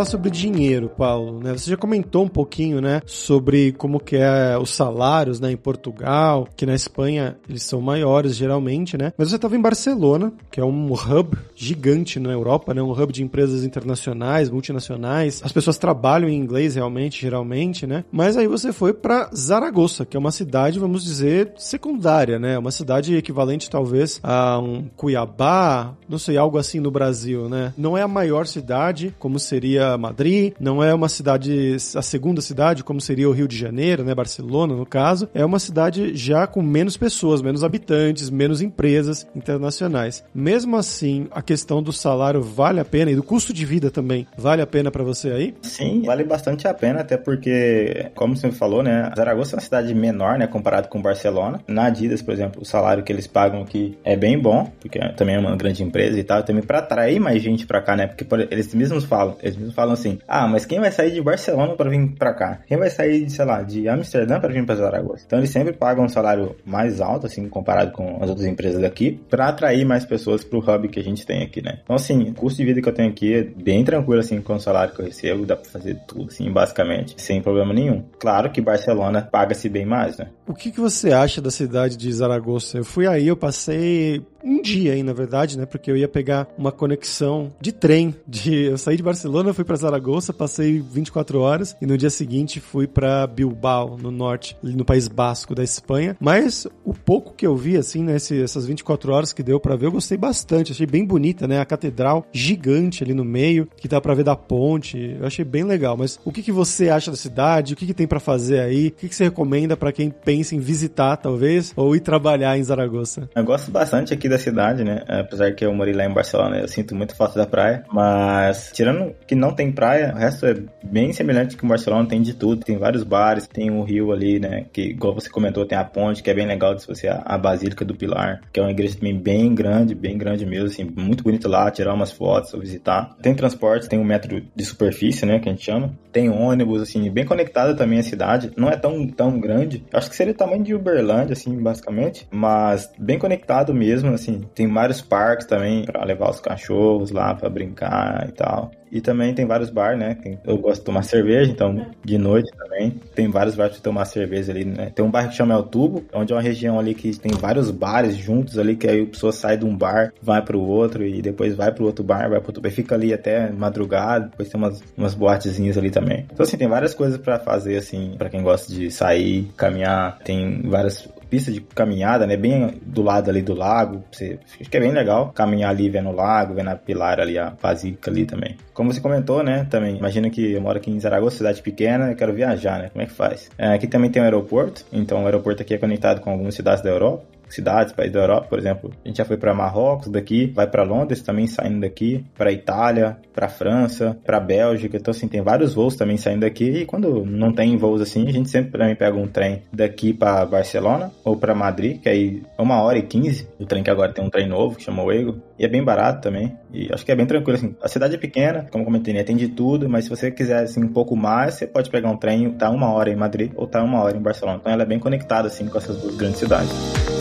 Falar 0.00 0.04
sobre 0.04 0.30
dinheiro, 0.30 0.88
Paulo. 0.88 1.40
Né? 1.40 1.52
Você 1.52 1.70
já 1.70 1.76
comentou 1.76 2.24
um 2.24 2.28
pouquinho, 2.28 2.80
né, 2.80 3.02
sobre 3.04 3.72
como 3.72 4.00
que 4.00 4.16
é 4.16 4.56
os 4.58 4.70
salários, 4.70 5.40
né, 5.40 5.52
em 5.52 5.56
Portugal, 5.56 6.48
que 6.56 6.64
na 6.64 6.74
Espanha 6.74 7.36
eles 7.48 7.62
são 7.62 7.80
maiores 7.80 8.34
geralmente, 8.36 8.96
né? 8.96 9.12
Mas 9.16 9.28
você 9.28 9.36
estava 9.36 9.56
em 9.56 9.60
Barcelona, 9.60 10.32
que 10.50 10.60
é 10.60 10.64
um 10.64 10.92
hub 10.92 11.36
gigante 11.54 12.18
na 12.18 12.30
Europa, 12.30 12.72
né, 12.72 12.82
um 12.82 12.92
hub 12.92 13.12
de 13.12 13.22
empresas 13.22 13.64
internacionais, 13.64 14.48
multinacionais. 14.48 15.40
As 15.44 15.52
pessoas 15.52 15.76
trabalham 15.76 16.28
em 16.28 16.36
inglês 16.36 16.74
realmente, 16.76 17.20
geralmente, 17.20 17.86
né? 17.86 18.04
Mas 18.10 18.36
aí 18.36 18.46
você 18.46 18.72
foi 18.72 18.92
para 18.92 19.30
Zaragoza, 19.34 20.06
que 20.06 20.16
é 20.16 20.20
uma 20.20 20.32
cidade, 20.32 20.78
vamos 20.78 21.04
dizer, 21.04 21.52
secundária, 21.58 22.38
né? 22.38 22.58
Uma 22.58 22.70
cidade 22.70 23.14
equivalente 23.14 23.68
talvez 23.68 24.20
a 24.22 24.58
um 24.58 24.84
Cuiabá, 24.96 25.94
não 26.08 26.18
sei, 26.18 26.36
algo 26.36 26.58
assim 26.58 26.80
no 26.80 26.90
Brasil, 26.90 27.48
né? 27.48 27.74
Não 27.76 27.96
é 27.96 28.02
a 28.02 28.08
maior 28.08 28.46
cidade, 28.46 29.14
como 29.18 29.38
seria 29.38 29.89
Madrid, 29.98 30.52
não 30.60 30.82
é 30.82 30.94
uma 30.94 31.08
cidade, 31.08 31.76
a 31.94 32.02
segunda 32.02 32.40
cidade, 32.40 32.84
como 32.84 33.00
seria 33.00 33.28
o 33.28 33.32
Rio 33.32 33.48
de 33.48 33.56
Janeiro, 33.56 34.04
né, 34.04 34.14
Barcelona 34.14 34.74
no 34.74 34.86
caso, 34.86 35.28
é 35.34 35.44
uma 35.44 35.58
cidade 35.58 36.14
já 36.14 36.46
com 36.46 36.62
menos 36.62 36.96
pessoas, 36.96 37.42
menos 37.42 37.64
habitantes, 37.64 38.30
menos 38.30 38.60
empresas 38.60 39.26
internacionais. 39.34 40.24
Mesmo 40.34 40.76
assim, 40.76 41.26
a 41.30 41.42
questão 41.42 41.82
do 41.82 41.92
salário 41.92 42.42
vale 42.42 42.80
a 42.80 42.84
pena 42.84 43.10
e 43.10 43.16
do 43.16 43.22
custo 43.22 43.52
de 43.52 43.64
vida 43.64 43.90
também 43.90 44.26
vale 44.36 44.62
a 44.62 44.66
pena 44.66 44.90
para 44.90 45.04
você 45.04 45.30
aí? 45.30 45.54
Sim, 45.62 46.02
vale 46.04 46.24
bastante 46.24 46.66
a 46.66 46.74
pena, 46.74 47.00
até 47.00 47.16
porque, 47.16 48.10
como 48.14 48.36
você 48.36 48.50
falou, 48.50 48.82
né, 48.82 49.12
Zaragoza 49.16 49.54
é 49.54 49.56
uma 49.56 49.62
cidade 49.62 49.94
menor, 49.94 50.38
né, 50.38 50.46
comparado 50.46 50.88
com 50.88 51.00
Barcelona. 51.00 51.60
Na 51.66 51.86
Adidas, 51.86 52.22
por 52.22 52.32
exemplo, 52.32 52.62
o 52.62 52.64
salário 52.64 53.02
que 53.02 53.12
eles 53.12 53.26
pagam 53.26 53.62
aqui 53.62 53.98
é 54.04 54.16
bem 54.16 54.38
bom, 54.38 54.70
porque 54.80 54.98
também 55.16 55.36
é 55.36 55.38
uma 55.38 55.56
grande 55.56 55.82
empresa 55.82 56.18
e 56.18 56.24
tal, 56.24 56.42
também 56.42 56.62
para 56.62 56.78
atrair 56.78 57.20
mais 57.20 57.42
gente 57.42 57.66
para 57.66 57.80
cá, 57.80 57.96
né? 57.96 58.06
Porque 58.06 58.24
por, 58.24 58.40
eles 58.40 58.74
mesmos 58.74 59.04
falam, 59.04 59.36
eles 59.42 59.56
mesmos 59.56 59.74
falam 59.74 59.79
assim: 59.88 60.18
"Ah, 60.26 60.46
mas 60.46 60.64
quem 60.64 60.80
vai 60.80 60.90
sair 60.90 61.12
de 61.12 61.22
Barcelona 61.22 61.74
para 61.74 61.90
vir 61.90 62.14
para 62.16 62.34
cá? 62.34 62.60
Quem 62.66 62.78
vai 62.78 62.90
sair, 62.90 63.28
sei 63.30 63.44
lá, 63.44 63.62
de 63.62 63.88
Amsterdã 63.88 64.40
para 64.40 64.52
vir 64.52 64.64
para 64.64 64.76
Zaragoza?". 64.76 65.22
Então 65.26 65.38
eles 65.38 65.50
sempre 65.50 65.72
pagam 65.72 66.04
um 66.04 66.08
salário 66.08 66.56
mais 66.64 67.00
alto 67.00 67.26
assim 67.26 67.48
comparado 67.48 67.92
com 67.92 68.18
as 68.22 68.28
outras 68.28 68.46
empresas 68.46 68.80
daqui, 68.80 69.20
para 69.28 69.48
atrair 69.48 69.84
mais 69.84 70.04
pessoas 70.04 70.44
pro 70.44 70.58
hub 70.58 70.88
que 70.88 71.00
a 71.00 71.04
gente 71.04 71.26
tem 71.26 71.42
aqui, 71.42 71.62
né? 71.62 71.80
Então 71.82 71.96
assim, 71.96 72.30
o 72.30 72.34
custo 72.34 72.58
de 72.58 72.64
vida 72.64 72.82
que 72.82 72.88
eu 72.88 72.92
tenho 72.92 73.10
aqui 73.10 73.34
é 73.34 73.42
bem 73.42 73.84
tranquilo 73.84 74.20
assim 74.20 74.40
com 74.40 74.54
o 74.54 74.60
salário 74.60 74.94
que 74.94 75.00
eu 75.00 75.06
recebo, 75.06 75.46
dá 75.46 75.56
para 75.56 75.70
fazer 75.70 75.96
tudo 76.06 76.28
assim, 76.28 76.50
basicamente, 76.50 77.14
sem 77.18 77.40
problema 77.40 77.72
nenhum. 77.72 78.04
Claro 78.18 78.50
que 78.50 78.60
Barcelona 78.60 79.22
paga-se 79.22 79.68
bem 79.68 79.86
mais, 79.86 80.16
né? 80.18 80.28
O 80.46 80.54
que, 80.54 80.70
que 80.70 80.80
você 80.80 81.12
acha 81.12 81.40
da 81.40 81.50
cidade 81.50 81.96
de 81.96 82.12
Zaragoza? 82.12 82.78
Eu 82.78 82.84
fui 82.84 83.06
aí, 83.06 83.28
eu 83.28 83.36
passei 83.36 84.22
um 84.42 84.60
dia 84.60 84.92
aí, 84.92 85.02
na 85.02 85.12
verdade, 85.12 85.58
né? 85.58 85.66
Porque 85.66 85.90
eu 85.90 85.96
ia 85.96 86.08
pegar 86.08 86.48
uma 86.56 86.72
conexão 86.72 87.52
de 87.60 87.72
trem. 87.72 88.14
De, 88.26 88.64
eu 88.64 88.78
saí 88.78 88.96
de 88.96 89.02
Barcelona, 89.02 89.50
fui 89.60 89.64
para 89.64 89.76
Zaragoza, 89.76 90.32
passei 90.32 90.80
24 90.80 91.38
horas 91.38 91.76
e 91.82 91.86
no 91.86 91.98
dia 91.98 92.08
seguinte 92.08 92.60
fui 92.60 92.86
para 92.86 93.26
Bilbao, 93.26 93.98
no 94.00 94.10
norte, 94.10 94.56
no 94.62 94.86
País 94.86 95.06
Basco 95.06 95.54
da 95.54 95.62
Espanha. 95.62 96.16
Mas 96.18 96.66
o 96.82 96.94
pouco 96.94 97.34
que 97.34 97.46
eu 97.46 97.54
vi, 97.54 97.76
assim, 97.76 98.02
né? 98.02 98.14
essas 98.14 98.66
24 98.66 99.12
horas 99.12 99.32
que 99.34 99.42
deu 99.42 99.60
para 99.60 99.76
ver, 99.76 99.86
eu 99.86 99.92
gostei 99.92 100.16
bastante. 100.16 100.72
Achei 100.72 100.86
bem 100.86 101.04
bonita, 101.04 101.46
né? 101.46 101.60
A 101.60 101.64
catedral 101.66 102.24
gigante 102.32 103.04
ali 103.04 103.12
no 103.12 103.24
meio, 103.24 103.68
que 103.76 103.86
dá 103.86 104.00
para 104.00 104.14
ver 104.14 104.24
da 104.24 104.34
ponte. 104.34 105.16
Eu 105.20 105.26
achei 105.26 105.44
bem 105.44 105.64
legal. 105.64 105.94
Mas 105.94 106.18
o 106.24 106.32
que, 106.32 106.42
que 106.42 106.52
você 106.52 106.88
acha 106.88 107.10
da 107.10 107.16
cidade? 107.16 107.74
O 107.74 107.76
que, 107.76 107.86
que 107.86 107.94
tem 107.94 108.06
para 108.06 108.20
fazer 108.20 108.60
aí? 108.60 108.88
O 108.88 108.92
que, 108.92 109.08
que 109.10 109.14
você 109.14 109.24
recomenda 109.24 109.76
para 109.76 109.92
quem 109.92 110.08
pensa 110.08 110.54
em 110.54 110.58
visitar, 110.58 111.18
talvez, 111.18 111.74
ou 111.76 111.94
ir 111.94 112.00
trabalhar 112.00 112.56
em 112.56 112.64
Zaragoza? 112.64 113.28
Eu 113.34 113.44
gosto 113.44 113.70
bastante 113.70 114.14
aqui 114.14 114.26
da 114.26 114.38
cidade, 114.38 114.84
né? 114.84 115.04
Apesar 115.06 115.52
que 115.52 115.66
eu 115.66 115.74
morei 115.74 115.92
lá 115.92 116.06
em 116.06 116.12
Barcelona, 116.12 116.60
eu 116.60 116.68
sinto 116.68 116.94
muito 116.94 117.14
falta 117.14 117.38
da 117.38 117.46
praia. 117.46 117.84
Mas, 117.92 118.70
tirando 118.72 119.14
que 119.26 119.34
não 119.34 119.49
tem 119.54 119.72
praia, 119.72 120.12
o 120.14 120.18
resto 120.18 120.46
é 120.46 120.54
bem 120.82 121.12
semelhante 121.12 121.56
com 121.56 121.68
Barcelona, 121.68 122.08
tem 122.08 122.22
de 122.22 122.34
tudo. 122.34 122.64
Tem 122.64 122.76
vários 122.76 123.02
bares, 123.02 123.46
tem 123.46 123.70
o 123.70 123.82
rio 123.82 124.12
ali, 124.12 124.38
né? 124.38 124.66
Que, 124.72 124.82
igual 124.82 125.14
você 125.14 125.28
comentou, 125.28 125.64
tem 125.64 125.78
a 125.78 125.84
ponte, 125.84 126.22
que 126.22 126.30
é 126.30 126.34
bem 126.34 126.46
legal 126.46 126.74
de 126.74 126.86
você, 126.86 127.08
a 127.08 127.38
Basílica 127.38 127.84
do 127.84 127.94
Pilar, 127.94 128.40
que 128.52 128.60
é 128.60 128.62
uma 128.62 128.70
igreja 128.70 128.96
também 128.96 129.16
bem 129.16 129.54
grande, 129.54 129.94
bem 129.94 130.16
grande 130.16 130.44
mesmo, 130.46 130.66
assim, 130.66 130.84
muito 130.96 131.22
bonito 131.22 131.48
lá, 131.48 131.70
tirar 131.70 131.94
umas 131.94 132.12
fotos, 132.12 132.52
visitar. 132.58 133.16
Tem 133.22 133.34
transporte, 133.34 133.88
tem 133.88 133.98
um 133.98 134.04
metro 134.04 134.42
de 134.54 134.64
superfície, 134.64 135.26
né? 135.26 135.38
Que 135.38 135.48
a 135.48 135.52
gente 135.52 135.64
chama. 135.64 135.92
Tem 136.12 136.28
ônibus, 136.28 136.82
assim, 136.82 137.08
bem 137.10 137.24
conectada 137.24 137.74
também 137.74 137.98
a 137.98 138.02
cidade. 138.02 138.50
Não 138.56 138.68
é 138.68 138.76
tão, 138.76 139.06
tão 139.08 139.38
grande. 139.38 139.84
Acho 139.92 140.10
que 140.10 140.16
seria 140.16 140.32
o 140.32 140.36
tamanho 140.36 140.62
de 140.62 140.74
Uberlândia, 140.74 141.32
assim, 141.32 141.56
basicamente. 141.62 142.26
Mas 142.30 142.90
bem 142.98 143.18
conectado 143.18 143.74
mesmo, 143.74 144.12
assim, 144.12 144.40
tem 144.54 144.66
vários 144.72 145.00
parques 145.00 145.46
também 145.46 145.84
para 145.84 146.04
levar 146.04 146.30
os 146.30 146.40
cachorros 146.40 147.10
lá 147.10 147.34
para 147.34 147.48
brincar 147.48 148.26
e 148.28 148.32
tal. 148.32 148.70
E 148.90 149.00
também 149.00 149.34
tem 149.34 149.46
vários 149.46 149.70
bares, 149.70 149.98
né? 149.98 150.16
Eu 150.44 150.58
gosto 150.58 150.80
de 150.80 150.86
tomar 150.86 151.02
cerveja, 151.02 151.50
então 151.50 151.86
de 152.04 152.18
noite 152.18 152.50
também. 152.56 152.90
Tem 153.14 153.28
vários 153.28 153.54
bares 153.54 153.74
para 153.74 153.82
tomar 153.82 154.04
cerveja 154.04 154.52
ali, 154.52 154.64
né? 154.64 154.90
Tem 154.94 155.04
um 155.04 155.10
bairro 155.10 155.30
que 155.30 155.36
chama 155.36 155.54
El 155.54 155.62
Tubo, 155.64 156.04
onde 156.12 156.32
é 156.32 156.36
uma 156.36 156.42
região 156.42 156.78
ali 156.78 156.94
que 156.94 157.16
tem 157.18 157.32
vários 157.32 157.70
bares 157.70 158.16
juntos 158.16 158.58
ali, 158.58 158.76
que 158.76 158.88
aí 158.88 159.02
a 159.02 159.06
pessoa 159.06 159.32
sai 159.32 159.56
de 159.56 159.64
um 159.64 159.76
bar, 159.76 160.12
vai 160.22 160.42
pro 160.42 160.60
outro 160.60 161.04
e 161.04 161.22
depois 161.22 161.54
vai 161.54 161.72
pro 161.72 161.84
outro 161.84 162.04
bar, 162.04 162.28
vai 162.28 162.40
pro 162.40 162.48
outro 162.48 162.62
bar, 162.62 162.70
fica 162.70 162.94
ali 162.94 163.12
até 163.12 163.50
madrugada, 163.50 164.26
depois 164.26 164.48
tem 164.48 164.60
umas, 164.60 164.82
umas 164.96 165.14
boatezinhas 165.14 165.78
ali 165.78 165.90
também. 165.90 166.26
Então 166.32 166.44
assim, 166.44 166.56
tem 166.56 166.68
várias 166.68 166.94
coisas 166.94 167.18
para 167.18 167.38
fazer 167.38 167.76
assim, 167.76 168.14
para 168.18 168.28
quem 168.28 168.42
gosta 168.42 168.72
de 168.72 168.90
sair, 168.90 169.50
caminhar, 169.56 170.18
tem 170.24 170.62
várias 170.62 171.08
pista 171.30 171.52
de 171.52 171.60
caminhada, 171.60 172.26
né? 172.26 172.36
Bem 172.36 172.80
do 172.84 173.02
lado 173.02 173.30
ali 173.30 173.40
do 173.40 173.54
lago. 173.54 174.02
Você, 174.10 174.38
acho 174.60 174.68
que 174.68 174.76
é 174.76 174.80
bem 174.80 174.90
legal 174.90 175.30
caminhar 175.32 175.70
ali 175.70 175.88
vendo 175.88 176.10
o 176.10 176.14
lago, 176.14 176.54
vendo 176.54 176.68
a 176.68 176.74
pilar 176.74 177.20
ali, 177.20 177.38
a 177.38 177.50
basílica 177.50 178.10
ali 178.10 178.26
também. 178.26 178.56
Como 178.74 178.92
você 178.92 179.00
comentou, 179.00 179.42
né? 179.42 179.66
Também, 179.70 179.96
imagina 179.96 180.28
que 180.28 180.52
eu 180.52 180.60
moro 180.60 180.78
aqui 180.78 180.90
em 180.90 180.98
Zaragoza, 180.98 181.36
cidade 181.36 181.62
pequena, 181.62 182.10
eu 182.10 182.16
quero 182.16 182.34
viajar, 182.34 182.78
né? 182.78 182.90
Como 182.90 183.02
é 183.02 183.06
que 183.06 183.12
faz? 183.12 183.48
É, 183.56 183.72
aqui 183.72 183.86
também 183.86 184.10
tem 184.10 184.20
um 184.20 184.24
aeroporto, 184.24 184.84
então 184.92 185.22
o 185.22 185.26
aeroporto 185.26 185.62
aqui 185.62 185.74
é 185.74 185.78
conectado 185.78 186.20
com 186.20 186.30
algumas 186.30 186.54
cidades 186.54 186.82
da 186.82 186.90
Europa 186.90 187.39
cidades, 187.54 187.92
países 187.92 188.12
da 188.12 188.20
Europa, 188.20 188.46
por 188.48 188.58
exemplo. 188.58 188.92
A 189.04 189.08
gente 189.08 189.18
já 189.18 189.24
foi 189.24 189.36
para 189.36 189.54
Marrocos 189.54 190.08
daqui, 190.08 190.46
vai 190.46 190.66
para 190.66 190.82
Londres 190.82 191.22
também 191.22 191.46
saindo 191.46 191.80
daqui, 191.80 192.24
para 192.36 192.52
Itália, 192.52 193.16
para 193.34 193.48
França, 193.48 194.16
para 194.24 194.38
Bélgica. 194.38 194.96
Então 194.96 195.10
assim, 195.10 195.28
tem 195.28 195.40
vários 195.40 195.74
voos 195.74 195.96
também 195.96 196.16
saindo 196.16 196.40
daqui 196.40 196.64
e 196.64 196.86
quando 196.86 197.24
não 197.24 197.52
tem 197.52 197.76
voos 197.76 198.00
assim, 198.00 198.28
a 198.28 198.32
gente 198.32 198.50
sempre 198.50 198.72
também 198.72 198.94
pega 198.94 199.16
um 199.16 199.26
trem 199.26 199.62
daqui 199.72 200.12
para 200.12 200.44
Barcelona 200.44 201.10
ou 201.24 201.36
para 201.36 201.54
Madrid, 201.54 202.00
que 202.00 202.08
aí 202.08 202.42
é 202.58 202.62
uma 202.62 202.80
hora 202.82 202.98
e 202.98 203.02
quinze. 203.02 203.48
O 203.58 203.66
trem 203.66 203.82
que 203.82 203.90
agora 203.90 204.12
tem 204.12 204.24
um 204.24 204.30
trem 204.30 204.48
novo 204.48 204.76
que 204.76 204.82
chama 204.82 205.02
Ego 205.12 205.38
e 205.58 205.64
é 205.64 205.68
bem 205.68 205.82
barato 205.82 206.20
também. 206.20 206.56
E 206.72 206.88
acho 206.92 207.04
que 207.04 207.12
é 207.12 207.16
bem 207.16 207.26
tranquilo 207.26 207.56
assim. 207.56 207.74
A 207.82 207.88
cidade 207.88 208.14
é 208.14 208.18
pequena, 208.18 208.66
como 208.70 208.84
comentei, 208.84 209.14
né? 209.14 209.22
tem 209.22 209.36
de 209.36 209.48
tudo, 209.48 209.88
mas 209.88 210.04
se 210.04 210.10
você 210.10 210.30
quiser 210.30 210.62
assim 210.64 210.82
um 210.82 210.92
pouco 210.92 211.16
mais, 211.16 211.54
você 211.54 211.66
pode 211.66 211.90
pegar 211.90 212.10
um 212.10 212.16
trem, 212.16 212.50
tá 212.52 212.70
uma 212.70 212.92
hora 212.92 213.10
em 213.10 213.16
Madrid 213.16 213.52
ou 213.54 213.66
tá 213.66 213.82
uma 213.82 214.02
hora 214.02 214.16
em 214.16 214.20
Barcelona. 214.20 214.58
Então 214.60 214.72
ela 214.72 214.82
é 214.82 214.86
bem 214.86 214.98
conectada 214.98 215.46
assim 215.46 215.66
com 215.66 215.78
essas 215.78 215.96
duas 216.00 216.16
grandes 216.16 216.38
cidades. 216.38 217.19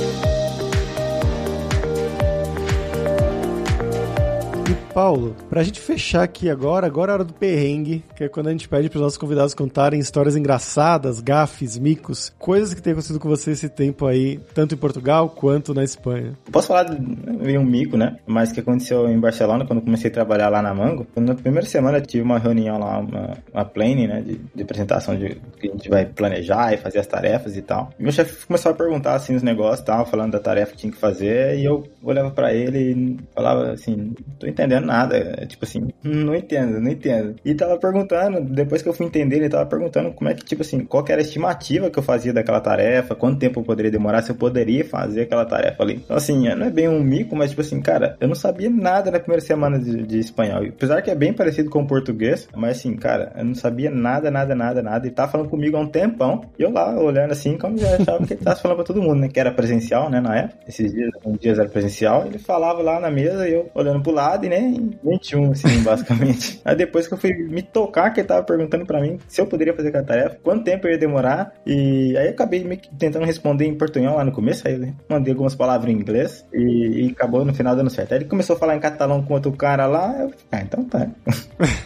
Paulo, 4.94 5.36
pra 5.50 5.64
gente 5.64 5.80
fechar 5.80 6.24
aqui 6.24 6.50
agora, 6.50 6.88
agora 6.88 7.12
é 7.12 7.14
a 7.14 7.16
hora 7.16 7.24
do 7.24 7.34
perrengue, 7.34 8.04
que 8.16 8.24
é 8.24 8.30
quando 8.30 8.48
a 8.48 8.52
gente 8.52 8.68
pede 8.68 8.90
pros 8.90 9.02
nossos 9.02 9.18
convidados 9.18 9.54
contarem 9.54 10.00
histórias 10.00 10.36
engraçadas, 10.36 11.20
gafes, 11.20 11.78
micos, 11.78 12.34
coisas 12.38 12.74
que 12.74 12.82
tem 12.82 12.92
acontecido 12.92 13.20
com 13.20 13.30
você 13.30 13.52
esse 13.52 13.70
tempo 13.70 14.06
aí, 14.06 14.40
tanto 14.54 14.76
em 14.76 14.78
Portugal 14.78 15.30
quanto 15.30 15.74
na 15.74 15.84
Espanha. 15.84 16.34
Posso 16.52 16.68
falar 16.68 16.84
de 16.84 17.58
um 17.58 17.64
mico, 17.64 17.98
né? 17.98 18.18
Mas 18.26 18.52
que 18.52 18.60
aconteceu 18.60 19.10
em 19.10 19.20
Barcelona, 19.20 19.66
quando 19.66 19.82
comecei 19.82 20.10
a 20.10 20.14
trabalhar 20.14 20.50
lá 20.50 20.62
na 20.62 20.74
Mango. 20.74 21.06
Na 21.16 21.36
primeira 21.36 21.68
semana 21.68 21.98
eu 21.98 22.06
tive 22.06 22.24
uma 22.24 22.40
reunião 22.40 22.80
lá, 22.80 23.00
uma, 23.00 23.38
uma 23.54 23.66
planning, 23.66 24.08
né? 24.08 24.22
De, 24.22 24.40
de 24.56 24.64
apresentação 24.64 25.16
de 25.16 25.38
que 25.60 25.68
a 25.68 25.72
gente 25.72 25.90
vai 25.90 26.06
planejar 26.06 26.74
e 26.74 26.78
fazer 26.78 27.00
as 27.00 27.08
tarefas 27.08 27.56
e 27.56 27.62
tal. 27.62 27.92
E 28.00 28.04
meu 28.04 28.12
chefe 28.12 28.46
começou 28.46 28.72
a 28.72 28.76
perguntar 28.76 29.16
assim 29.16 29.36
os 29.36 29.44
negócios 29.44 29.82
e 29.82 29.86
tal, 29.86 30.06
falando 30.06 30.32
da 30.32 30.40
tarefa 30.40 30.72
que 30.72 30.78
tinha 30.78 30.92
que 30.92 31.00
fazer, 31.00 31.58
e 31.58 31.66
eu 31.66 31.88
olhava 32.04 32.32
para 32.32 32.54
ele 32.54 32.80
e 32.80 33.18
falava 33.34 33.72
assim, 33.72 34.14
tô 34.40 34.48
entendendo 34.48 34.79
nada. 34.80 35.18
É, 35.18 35.46
tipo 35.46 35.66
assim, 35.66 35.90
não 36.04 36.36
entendo, 36.36 36.80
não 36.80 36.92
entendo. 36.92 37.36
E 37.44 37.54
tava 37.54 37.78
perguntando, 37.78 38.42
depois 38.42 38.82
que 38.82 38.90
eu 38.90 38.94
fui 38.94 39.06
entender, 39.06 39.38
ele 39.38 39.50
tava 39.50 39.66
perguntando 39.66 40.12
como 40.12 40.30
é 40.30 40.34
que, 40.34 40.46
tipo 40.46 40.62
assim, 40.62 40.80
qual 40.86 41.06
era 41.08 41.22
a 41.22 41.24
estimativa 41.24 41.90
que 41.90 42.00
eu 42.00 42.04
fazia 42.04 42.34
daquela 42.34 42.60
tarefa, 42.60 43.16
quanto 43.16 43.40
tempo 43.40 43.60
eu 43.60 43.64
poderia 43.64 43.92
demorar, 43.92 44.22
se 44.22 44.32
eu 44.32 44.36
poderia 44.36 44.86
fazer 44.86 45.22
aquela 45.22 45.46
tarefa 45.46 45.84
ali. 45.84 45.96
Então, 45.96 46.18
assim, 46.18 46.48
não 46.56 46.66
é 46.66 46.70
bem 46.70 46.88
um 46.88 47.04
mico, 47.04 47.36
mas, 47.36 47.50
tipo 47.52 47.62
assim, 47.62 47.82
cara, 47.82 48.16
eu 48.20 48.28
não 48.28 48.36
sabia 48.36 48.70
nada 48.70 49.12
na 49.12 49.20
primeira 49.20 49.42
semana 49.42 49.80
de, 49.80 50.04
de 50.04 50.20
espanhol. 50.20 50.64
Apesar 50.64 51.02
que 51.02 51.10
é 51.10 51.16
bem 51.16 51.34
parecido 51.34 51.70
com 51.70 51.82
o 51.82 51.88
português, 51.88 52.48
mas, 52.56 52.78
assim, 52.78 52.96
cara, 52.96 53.32
eu 53.38 53.46
não 53.46 53.56
sabia 53.56 53.90
nada, 53.90 54.30
nada, 54.32 54.56
nada, 54.56 54.82
nada. 54.82 55.08
E 55.08 55.12
tava 55.12 55.32
falando 55.32 55.50
comigo 55.50 55.78
há 55.78 55.80
um 55.80 55.88
tempão. 55.88 56.42
E 56.58 56.64
eu 56.64 56.72
lá, 56.72 56.98
olhando 56.98 57.32
assim, 57.32 57.58
como 57.58 57.78
já 57.78 57.96
achava 57.96 58.26
que 58.26 58.34
ele 58.34 58.44
tava 58.44 58.56
falando 58.58 58.78
pra 58.78 58.86
todo 58.86 59.02
mundo, 59.02 59.22
né? 59.22 59.30
Que 59.30 59.40
era 59.40 59.52
presencial, 59.52 60.10
né, 60.10 60.20
na 60.20 60.36
época. 60.36 60.60
Esses 60.68 60.94
dias, 60.94 61.10
um 61.26 61.36
dias 61.36 61.60
era 61.60 61.70
presencial. 61.70 62.26
Ele 62.26 62.40
falava 62.40 62.82
lá 62.82 63.00
na 63.00 63.10
mesa 63.10 63.48
e 63.48 63.54
eu 63.54 63.70
olhando 63.74 64.02
pro 64.02 64.12
lado 64.12 64.46
e 64.46 64.50
nem 64.70 64.92
21, 65.04 65.52
assim, 65.52 65.82
basicamente. 65.84 66.62
Aí 66.64 66.76
depois 66.76 67.08
que 67.08 67.14
eu 67.14 67.18
fui 67.18 67.34
me 67.34 67.62
tocar, 67.62 68.12
que 68.12 68.22
ele 68.22 68.28
tava 68.28 68.44
perguntando 68.44 68.86
pra 68.86 69.02
mim 69.02 69.18
se 69.28 69.42
eu 69.42 69.48
poderia 69.48 69.74
fazer 69.74 69.90
aquela 69.90 70.04
tarefa, 70.04 70.38
quanto 70.44 70.64
tempo 70.64 70.88
eu 70.88 70.92
ia 70.92 70.98
demorar, 70.98 71.54
e 71.66 72.16
aí 72.18 72.28
eu 72.28 72.32
acabei 72.32 72.64
meio 72.64 72.80
que 72.80 72.94
tentando 72.96 73.26
responder 73.26 73.66
em 73.66 73.76
portunhol 73.76 74.16
lá 74.16 74.24
no 74.24 74.32
começo, 74.32 74.68
aí 74.68 74.76
eu 74.76 74.94
mandei 75.10 75.34
algumas 75.34 75.56
palavras 75.56 75.92
em 75.92 75.98
inglês, 75.98 76.46
e, 76.54 77.06
e, 77.06 77.12
acabou 77.12 77.44
no 77.44 77.54
final 77.54 77.76
dando 77.76 77.90
certo. 77.90 78.14
Aí 78.14 78.20
ele 78.20 78.26
começou 78.26 78.56
a 78.56 78.60
falar 78.60 78.76
em 78.76 78.80
catalão 78.80 79.22
com 79.24 79.34
outro 79.34 79.52
cara 79.52 79.86
lá, 79.86 80.16
eu 80.20 80.32
ah, 80.52 80.62
então 80.62 80.84
tá. 80.86 81.08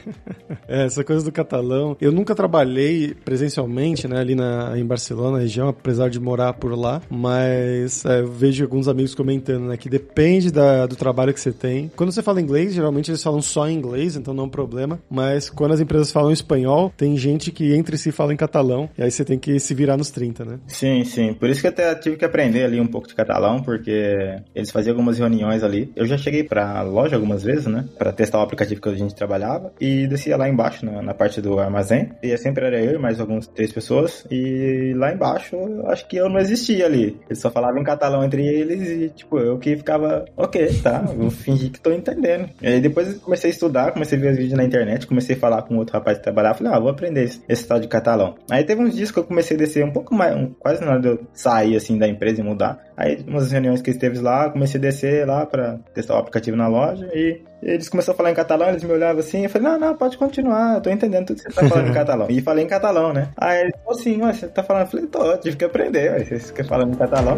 é, 0.68 0.86
essa 0.86 1.04
coisa 1.04 1.24
do 1.24 1.32
catalão, 1.32 1.98
eu 2.00 2.12
nunca 2.12 2.36
trabalhei 2.36 3.14
presencialmente, 3.26 4.08
né, 4.08 4.20
ali 4.20 4.36
na, 4.36 4.78
em 4.78 4.86
Barcelona, 4.86 5.40
região, 5.40 5.68
apesar 5.70 6.10
de 6.10 6.20
morar 6.20 6.54
por 6.54 6.78
lá, 6.78 7.02
mas 7.10 8.06
é, 8.06 8.22
eu 8.22 8.28
vejo 8.28 8.64
alguns 8.64 8.88
amigos 8.88 9.16
comentando, 9.16 9.66
né, 9.66 9.78
que 9.78 9.90
depende 9.90 10.52
da, 10.52 10.86
do 10.86 10.96
trabalho 10.96 11.34
que 11.34 11.40
você 11.40 11.52
tem. 11.52 11.92
Quando 11.96 12.12
você 12.12 12.22
fala 12.22 12.42
inglês, 12.42 12.73
geralmente 12.74 13.12
eles 13.12 13.24
falam 13.24 13.42
só 13.42 13.70
inglês, 13.70 14.16
então 14.16 14.34
não 14.34 14.44
é 14.44 14.48
um 14.48 14.50
problema. 14.50 15.00
Mas 15.10 15.50
quando 15.50 15.74
as 15.74 15.80
empresas 15.80 16.12
falam 16.12 16.32
espanhol, 16.32 16.92
tem 16.96 17.16
gente 17.18 17.52
que 17.52 17.74
entre 17.74 17.98
si 17.98 18.12
fala 18.12 18.34
em 18.34 18.38
catalão, 18.38 18.90
e 18.98 19.04
aí 19.04 19.12
você 19.12 19.24
tem 19.24 19.40
que 19.40 19.60
se 19.60 19.74
virar 19.74 19.98
nos 19.98 20.12
30, 20.12 20.46
né? 20.46 20.60
Sim, 20.68 21.04
sim. 21.04 21.34
Por 21.34 21.50
isso 21.50 21.62
que 21.62 21.68
eu 21.68 21.72
até 21.72 21.94
tive 21.96 22.18
que 22.18 22.26
aprender 22.26 22.64
ali 22.64 22.80
um 22.80 22.88
pouco 22.88 23.08
de 23.08 23.16
catalão, 23.16 23.62
porque 23.62 24.36
eles 24.54 24.72
faziam 24.72 24.94
algumas 24.94 25.18
reuniões 25.18 25.64
ali. 25.64 25.92
Eu 25.96 26.06
já 26.06 26.18
cheguei 26.18 26.44
pra 26.44 26.82
loja 26.82 27.16
algumas 27.16 27.44
vezes, 27.44 27.66
né? 27.68 27.86
Pra 27.98 28.12
testar 28.12 28.40
o 28.40 28.42
aplicativo 28.42 28.82
que 28.82 28.90
a 28.90 28.96
gente 28.96 29.16
trabalhava, 29.16 29.74
e 29.80 30.08
descia 30.08 30.38
lá 30.38 30.50
embaixo, 30.50 30.86
na, 30.86 31.02
na 31.02 31.14
parte 31.14 31.42
do 31.42 31.60
armazém. 31.60 32.12
E 32.22 32.36
sempre 32.38 32.66
era 32.66 32.82
eu 32.82 32.96
e 32.96 32.98
mais 32.98 33.20
algumas 33.20 33.48
três 33.48 33.72
pessoas, 33.72 34.26
e 34.30 34.94
lá 34.96 35.14
embaixo, 35.14 35.58
acho 35.88 36.08
que 36.08 36.18
eu 36.18 36.30
não 36.30 36.40
existia 36.40 36.86
ali. 36.86 37.18
Eles 37.28 37.40
só 37.40 37.50
falavam 37.50 37.82
em 37.82 37.84
catalão 37.84 38.24
entre 38.24 38.46
eles, 38.46 38.90
e 38.90 39.10
tipo, 39.10 39.40
eu 39.40 39.58
que 39.58 39.78
ficava, 39.78 40.26
ok, 40.36 40.68
tá, 40.82 41.04
eu 41.18 41.30
fingi 41.30 41.70
que 41.70 41.80
tô 41.80 41.92
entendendo. 41.92 42.50
E 42.64 42.68
aí 42.68 42.80
depois 42.80 43.16
comecei 43.18 43.50
a 43.50 43.54
estudar, 43.54 43.92
comecei 43.92 44.18
a 44.18 44.22
ver 44.22 44.32
os 44.32 44.38
vídeos 44.38 44.58
na 44.58 44.64
internet, 44.64 45.06
comecei 45.06 45.36
a 45.36 45.40
falar 45.40 45.62
com 45.64 45.76
outro 45.78 45.94
rapaz 45.94 46.18
que 46.18 46.24
trabalhava, 46.24 46.60
falei, 46.60 46.74
ah, 46.74 46.80
vou 46.80 46.90
aprender 46.90 47.26
esse, 47.26 47.42
esse 47.50 47.68
tal 47.68 47.78
de 47.78 47.90
catalão. 47.90 48.36
Aí 48.50 48.64
teve 48.64 48.82
uns 48.82 48.96
dias 48.96 49.12
que 49.12 49.20
eu 49.20 49.26
comecei 49.26 49.58
a 49.58 49.60
descer 49.60 49.84
um 49.84 49.92
pouco 49.92 50.16
mais, 50.16 50.34
um, 50.34 50.54
quase 50.54 50.82
na 50.82 50.92
hora 50.92 51.02
de 51.02 51.08
eu 51.10 51.20
sair 51.34 51.76
assim 51.76 51.98
da 51.98 52.08
empresa 52.08 52.40
e 52.40 52.44
mudar. 52.44 52.80
Aí, 52.96 53.24
umas 53.28 53.52
reuniões 53.52 53.82
que 53.82 53.90
esteve 53.90 54.20
lá, 54.20 54.50
comecei 54.50 54.80
a 54.80 54.82
descer 54.82 55.28
lá 55.28 55.46
pra 55.46 55.80
testar 55.94 56.16
o 56.16 56.20
aplicativo 56.20 56.56
na 56.56 56.68
loja 56.68 57.10
e 57.14 57.42
eles 57.62 57.90
começaram 57.90 58.14
a 58.14 58.18
falar 58.18 58.32
em 58.32 58.36
catalão, 58.36 58.70
eles 58.70 58.84
me 58.84 58.92
olhavam 58.92 59.20
assim, 59.20 59.44
eu 59.44 59.50
falei, 59.50 59.68
não, 59.68 59.80
não, 59.80 59.98
pode 59.98 60.18
continuar, 60.18 60.76
eu 60.76 60.82
tô 60.82 60.90
entendendo 60.90 61.28
tudo 61.28 61.44
que 61.44 61.52
você 61.52 61.62
tá 61.62 61.68
falando 61.68 61.90
em 61.90 61.94
catalão. 61.94 62.28
E 62.30 62.42
falei 62.42 62.64
em 62.64 62.68
catalão, 62.68 63.12
né? 63.12 63.30
Aí 63.36 63.62
eles 63.62 63.74
falaram 63.74 64.00
assim, 64.00 64.22
ué, 64.22 64.34
você 64.34 64.48
tá 64.48 64.64
falando? 64.64 64.84
Eu 64.84 64.88
falei, 64.88 65.08
tô, 65.08 65.38
tive 65.38 65.58
que 65.58 65.66
aprender, 65.66 66.12
ué, 66.12 66.24
você 66.24 66.40
fica 66.40 66.64
falando 66.64 66.94
em 66.94 66.98
catalão. 66.98 67.38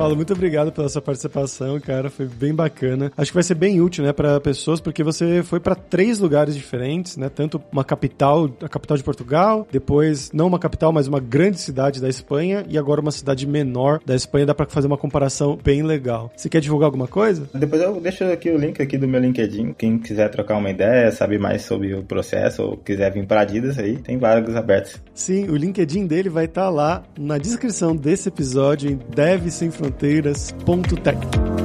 Paulo, 0.00 0.16
muito 0.16 0.32
obrigado 0.32 0.72
pela 0.72 0.88
sua 0.88 1.02
participação, 1.02 1.78
cara. 1.78 2.08
Foi 2.08 2.24
bem 2.24 2.54
bacana. 2.54 3.12
Acho 3.18 3.32
que 3.32 3.34
vai 3.34 3.42
ser 3.42 3.54
bem 3.54 3.82
útil, 3.82 4.02
né, 4.02 4.14
para 4.14 4.40
pessoas, 4.40 4.80
porque 4.80 5.04
você 5.04 5.42
foi 5.42 5.60
para 5.60 5.74
três 5.74 6.18
lugares 6.18 6.54
diferentes, 6.54 7.18
né? 7.18 7.28
Tanto 7.28 7.60
uma 7.70 7.84
capital, 7.84 8.50
a 8.62 8.68
capital 8.68 8.96
de 8.96 9.04
Portugal, 9.04 9.68
depois 9.70 10.30
não 10.32 10.46
uma 10.46 10.58
capital, 10.58 10.90
mas 10.90 11.06
uma 11.06 11.20
grande 11.20 11.60
cidade 11.60 12.00
da 12.00 12.08
Espanha 12.08 12.64
e 12.66 12.78
agora 12.78 13.02
uma 13.02 13.10
cidade 13.10 13.46
menor 13.46 14.00
da 14.06 14.14
Espanha. 14.14 14.46
Dá 14.46 14.54
para 14.54 14.64
fazer 14.70 14.86
uma 14.86 14.96
comparação 14.96 15.58
bem 15.62 15.82
legal. 15.82 16.32
Você 16.34 16.48
quer 16.48 16.62
divulgar 16.62 16.86
alguma 16.86 17.06
coisa? 17.06 17.46
Depois 17.52 17.82
eu 17.82 18.00
deixo 18.00 18.24
aqui 18.24 18.48
o 18.48 18.56
link 18.56 18.80
aqui 18.80 18.96
do 18.96 19.06
meu 19.06 19.20
LinkedIn. 19.20 19.74
Quem 19.74 19.98
quiser 19.98 20.30
trocar 20.30 20.56
uma 20.56 20.70
ideia, 20.70 21.12
saber 21.12 21.38
mais 21.38 21.60
sobre 21.60 21.92
o 21.92 22.02
processo 22.02 22.62
ou 22.62 22.76
quiser 22.78 23.12
vir 23.12 23.26
para 23.26 23.42
Adidas 23.42 23.78
aí, 23.78 23.98
tem 23.98 24.16
vagas 24.16 24.56
abertas. 24.56 24.98
Sim, 25.12 25.50
o 25.50 25.56
LinkedIn 25.56 26.06
dele 26.06 26.30
vai 26.30 26.46
estar 26.46 26.62
tá 26.62 26.70
lá 26.70 27.02
na 27.18 27.36
descrição 27.36 27.94
desse 27.94 28.30
episódio 28.30 28.90
em 28.90 28.98
Deve 29.14 29.50
Sem 29.50 29.70
Fronteiras 29.70 29.89
fronteiras.tech. 29.90 31.59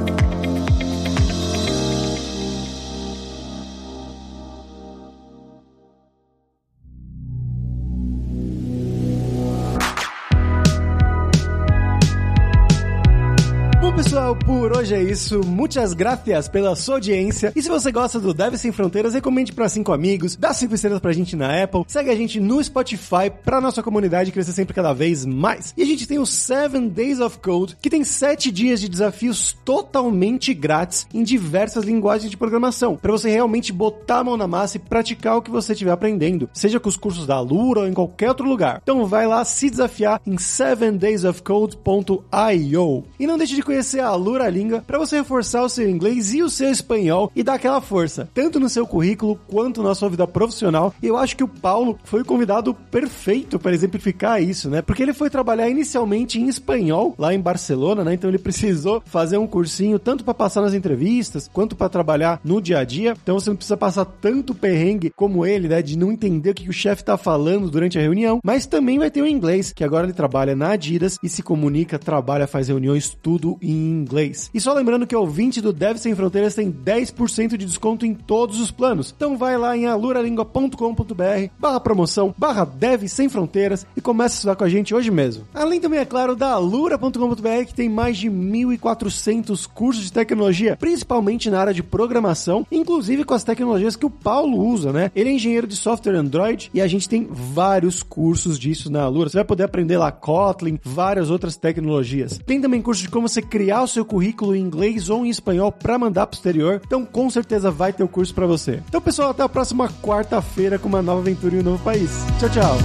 hoje 14.86 14.94
é 14.94 15.02
isso. 15.02 15.40
Muitas 15.44 15.92
gracias 15.92 16.46
pela 16.46 16.76
sua 16.76 16.94
audiência. 16.96 17.52
E 17.56 17.62
se 17.62 17.68
você 17.68 17.90
gosta 17.90 18.20
do 18.20 18.32
Deve 18.32 18.56
Sem 18.56 18.70
Fronteiras, 18.70 19.14
recomende 19.14 19.52
para 19.52 19.68
cinco 19.68 19.92
amigos, 19.92 20.36
dá 20.36 20.54
cinco 20.54 20.76
estrelas 20.76 21.00
pra 21.00 21.12
gente 21.12 21.34
na 21.34 21.64
Apple, 21.64 21.82
segue 21.88 22.08
a 22.08 22.14
gente 22.14 22.38
no 22.38 22.62
Spotify 22.62 23.28
pra 23.44 23.60
nossa 23.60 23.82
comunidade 23.82 24.30
crescer 24.30 24.52
sempre 24.52 24.74
cada 24.74 24.92
vez 24.92 25.26
mais. 25.26 25.74
E 25.76 25.82
a 25.82 25.86
gente 25.86 26.06
tem 26.06 26.20
o 26.20 26.26
7 26.26 26.88
Days 26.88 27.18
of 27.18 27.38
Code, 27.38 27.76
que 27.82 27.90
tem 27.90 28.04
7 28.04 28.52
dias 28.52 28.80
de 28.80 28.88
desafios 28.88 29.56
totalmente 29.64 30.54
grátis 30.54 31.04
em 31.12 31.24
diversas 31.24 31.82
linguagens 31.82 32.30
de 32.30 32.36
programação, 32.36 32.96
para 32.96 33.10
você 33.10 33.28
realmente 33.28 33.72
botar 33.72 34.18
a 34.18 34.24
mão 34.24 34.36
na 34.36 34.46
massa 34.46 34.76
e 34.76 34.80
praticar 34.80 35.36
o 35.36 35.42
que 35.42 35.50
você 35.50 35.72
estiver 35.72 35.90
aprendendo, 35.90 36.48
seja 36.52 36.78
com 36.78 36.88
os 36.88 36.96
cursos 36.96 37.26
da 37.26 37.40
Lura 37.40 37.80
ou 37.80 37.88
em 37.88 37.92
qualquer 37.92 38.28
outro 38.28 38.48
lugar. 38.48 38.78
Então 38.84 39.04
vai 39.04 39.26
lá 39.26 39.44
se 39.44 39.68
desafiar 39.68 40.20
em 40.24 40.36
7daysofcode.io. 40.36 43.04
E 43.18 43.26
não 43.26 43.36
deixe 43.36 43.56
de 43.56 43.62
conhecer 43.62 43.98
a 43.98 44.14
Lura 44.14 44.48
Língua 44.48 44.75
para 44.86 44.98
você 44.98 45.16
reforçar 45.16 45.62
o 45.62 45.68
seu 45.68 45.88
inglês 45.88 46.34
e 46.34 46.42
o 46.42 46.50
seu 46.50 46.70
espanhol 46.70 47.30
e 47.34 47.42
dar 47.42 47.54
aquela 47.54 47.80
força, 47.80 48.28
tanto 48.34 48.60
no 48.60 48.68
seu 48.68 48.86
currículo 48.86 49.38
quanto 49.46 49.82
na 49.82 49.94
sua 49.94 50.08
vida 50.08 50.26
profissional. 50.26 50.94
E 51.02 51.06
eu 51.06 51.16
acho 51.16 51.36
que 51.36 51.44
o 51.44 51.48
Paulo 51.48 51.98
foi 52.04 52.22
o 52.22 52.24
convidado 52.24 52.74
perfeito 52.74 53.58
para 53.58 53.74
exemplificar 53.74 54.42
isso, 54.42 54.68
né? 54.68 54.82
Porque 54.82 55.02
ele 55.02 55.12
foi 55.12 55.30
trabalhar 55.30 55.68
inicialmente 55.68 56.40
em 56.40 56.48
espanhol 56.48 57.14
lá 57.18 57.34
em 57.34 57.40
Barcelona, 57.40 58.04
né? 58.04 58.14
Então 58.14 58.30
ele 58.30 58.38
precisou 58.46 59.02
fazer 59.04 59.38
um 59.38 59.46
cursinho 59.46 59.98
tanto 59.98 60.24
para 60.24 60.34
passar 60.34 60.60
nas 60.60 60.74
entrevistas 60.74 61.48
quanto 61.52 61.76
para 61.76 61.88
trabalhar 61.88 62.40
no 62.44 62.60
dia 62.60 62.78
a 62.78 62.84
dia. 62.84 63.14
Então 63.22 63.38
você 63.38 63.50
não 63.50 63.56
precisa 63.56 63.76
passar 63.76 64.04
tanto 64.04 64.54
perrengue 64.54 65.10
como 65.10 65.46
ele, 65.46 65.68
né? 65.68 65.82
De 65.82 65.98
não 65.98 66.12
entender 66.12 66.50
o 66.50 66.54
que 66.54 66.68
o 66.68 66.72
chefe 66.72 67.04
tá 67.04 67.16
falando 67.16 67.70
durante 67.70 67.98
a 67.98 68.02
reunião, 68.02 68.40
mas 68.44 68.66
também 68.66 68.98
vai 68.98 69.10
ter 69.10 69.22
o 69.22 69.26
inglês, 69.26 69.72
que 69.72 69.84
agora 69.84 70.06
ele 70.06 70.12
trabalha 70.12 70.54
na 70.54 70.70
Adidas 70.70 71.18
e 71.22 71.28
se 71.28 71.42
comunica, 71.42 71.98
trabalha, 71.98 72.46
faz 72.46 72.68
reuniões, 72.68 73.16
tudo 73.20 73.56
em 73.62 73.90
inglês. 73.90 74.50
E 74.52 74.60
só 74.66 74.72
lembrando 74.72 75.06
que 75.06 75.14
o 75.14 75.20
ouvinte 75.20 75.60
do 75.60 75.72
Dev 75.72 75.96
Sem 75.96 76.12
Fronteiras 76.12 76.56
tem 76.56 76.72
10% 76.72 77.56
de 77.56 77.64
desconto 77.64 78.04
em 78.04 78.12
todos 78.12 78.58
os 78.58 78.72
planos. 78.72 79.14
Então 79.16 79.36
vai 79.36 79.56
lá 79.56 79.76
em 79.76 79.86
aluralingua.com.br 79.86 81.52
barra 81.56 81.78
promoção, 81.78 82.34
barra 82.36 82.64
Dev 82.64 83.06
Sem 83.06 83.28
Fronteiras 83.28 83.86
e 83.96 84.00
começa 84.00 84.34
a 84.34 84.36
estudar 84.38 84.56
com 84.56 84.64
a 84.64 84.68
gente 84.68 84.92
hoje 84.92 85.08
mesmo. 85.08 85.44
Além 85.54 85.80
também, 85.80 86.00
é 86.00 86.04
claro, 86.04 86.34
da 86.34 86.50
alura.com.br 86.50 87.64
que 87.64 87.74
tem 87.74 87.88
mais 87.88 88.18
de 88.18 88.28
1.400 88.28 89.68
cursos 89.72 90.02
de 90.02 90.12
tecnologia, 90.12 90.76
principalmente 90.76 91.48
na 91.48 91.60
área 91.60 91.72
de 91.72 91.84
programação, 91.84 92.66
inclusive 92.72 93.22
com 93.22 93.34
as 93.34 93.44
tecnologias 93.44 93.94
que 93.94 94.04
o 94.04 94.10
Paulo 94.10 94.58
usa, 94.66 94.92
né? 94.92 95.12
Ele 95.14 95.30
é 95.30 95.32
engenheiro 95.32 95.68
de 95.68 95.76
software 95.76 96.16
Android 96.16 96.72
e 96.74 96.80
a 96.80 96.88
gente 96.88 97.08
tem 97.08 97.24
vários 97.30 98.02
cursos 98.02 98.58
disso 98.58 98.90
na 98.90 99.04
Alura. 99.04 99.28
Você 99.28 99.36
vai 99.36 99.44
poder 99.44 99.62
aprender 99.62 99.96
lá 99.96 100.10
Kotlin, 100.10 100.76
várias 100.82 101.30
outras 101.30 101.56
tecnologias. 101.56 102.40
Tem 102.44 102.60
também 102.60 102.82
curso 102.82 103.02
de 103.02 103.08
como 103.08 103.28
você 103.28 103.40
criar 103.40 103.84
o 103.84 103.88
seu 103.88 104.04
currículo 104.04 104.55
em 104.56 104.62
inglês 104.62 105.10
ou 105.10 105.24
em 105.24 105.28
espanhol 105.28 105.70
para 105.70 105.98
mandar 105.98 106.26
pro 106.26 106.36
exterior. 106.36 106.80
Então, 106.84 107.04
com 107.04 107.28
certeza 107.30 107.70
vai 107.70 107.92
ter 107.92 108.02
o 108.02 108.08
curso 108.08 108.34
para 108.34 108.46
você. 108.46 108.82
Então, 108.88 109.00
pessoal, 109.00 109.30
até 109.30 109.42
a 109.42 109.48
próxima 109.48 109.88
quarta-feira 110.02 110.78
com 110.78 110.88
uma 110.88 111.02
nova 111.02 111.20
aventura 111.20 111.56
em 111.56 111.60
um 111.60 111.62
novo 111.62 111.82
país. 111.84 112.10
Tchau, 112.38 112.50
tchau. 112.50 112.76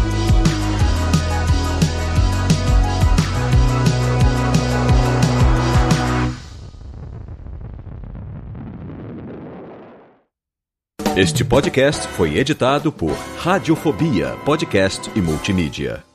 Este 11.15 11.43
podcast 11.43 12.07
foi 12.07 12.37
editado 12.37 12.89
por 12.89 13.11
Radiofobia, 13.37 14.37
podcast 14.45 15.11
e 15.13 15.21
multimídia. 15.21 16.10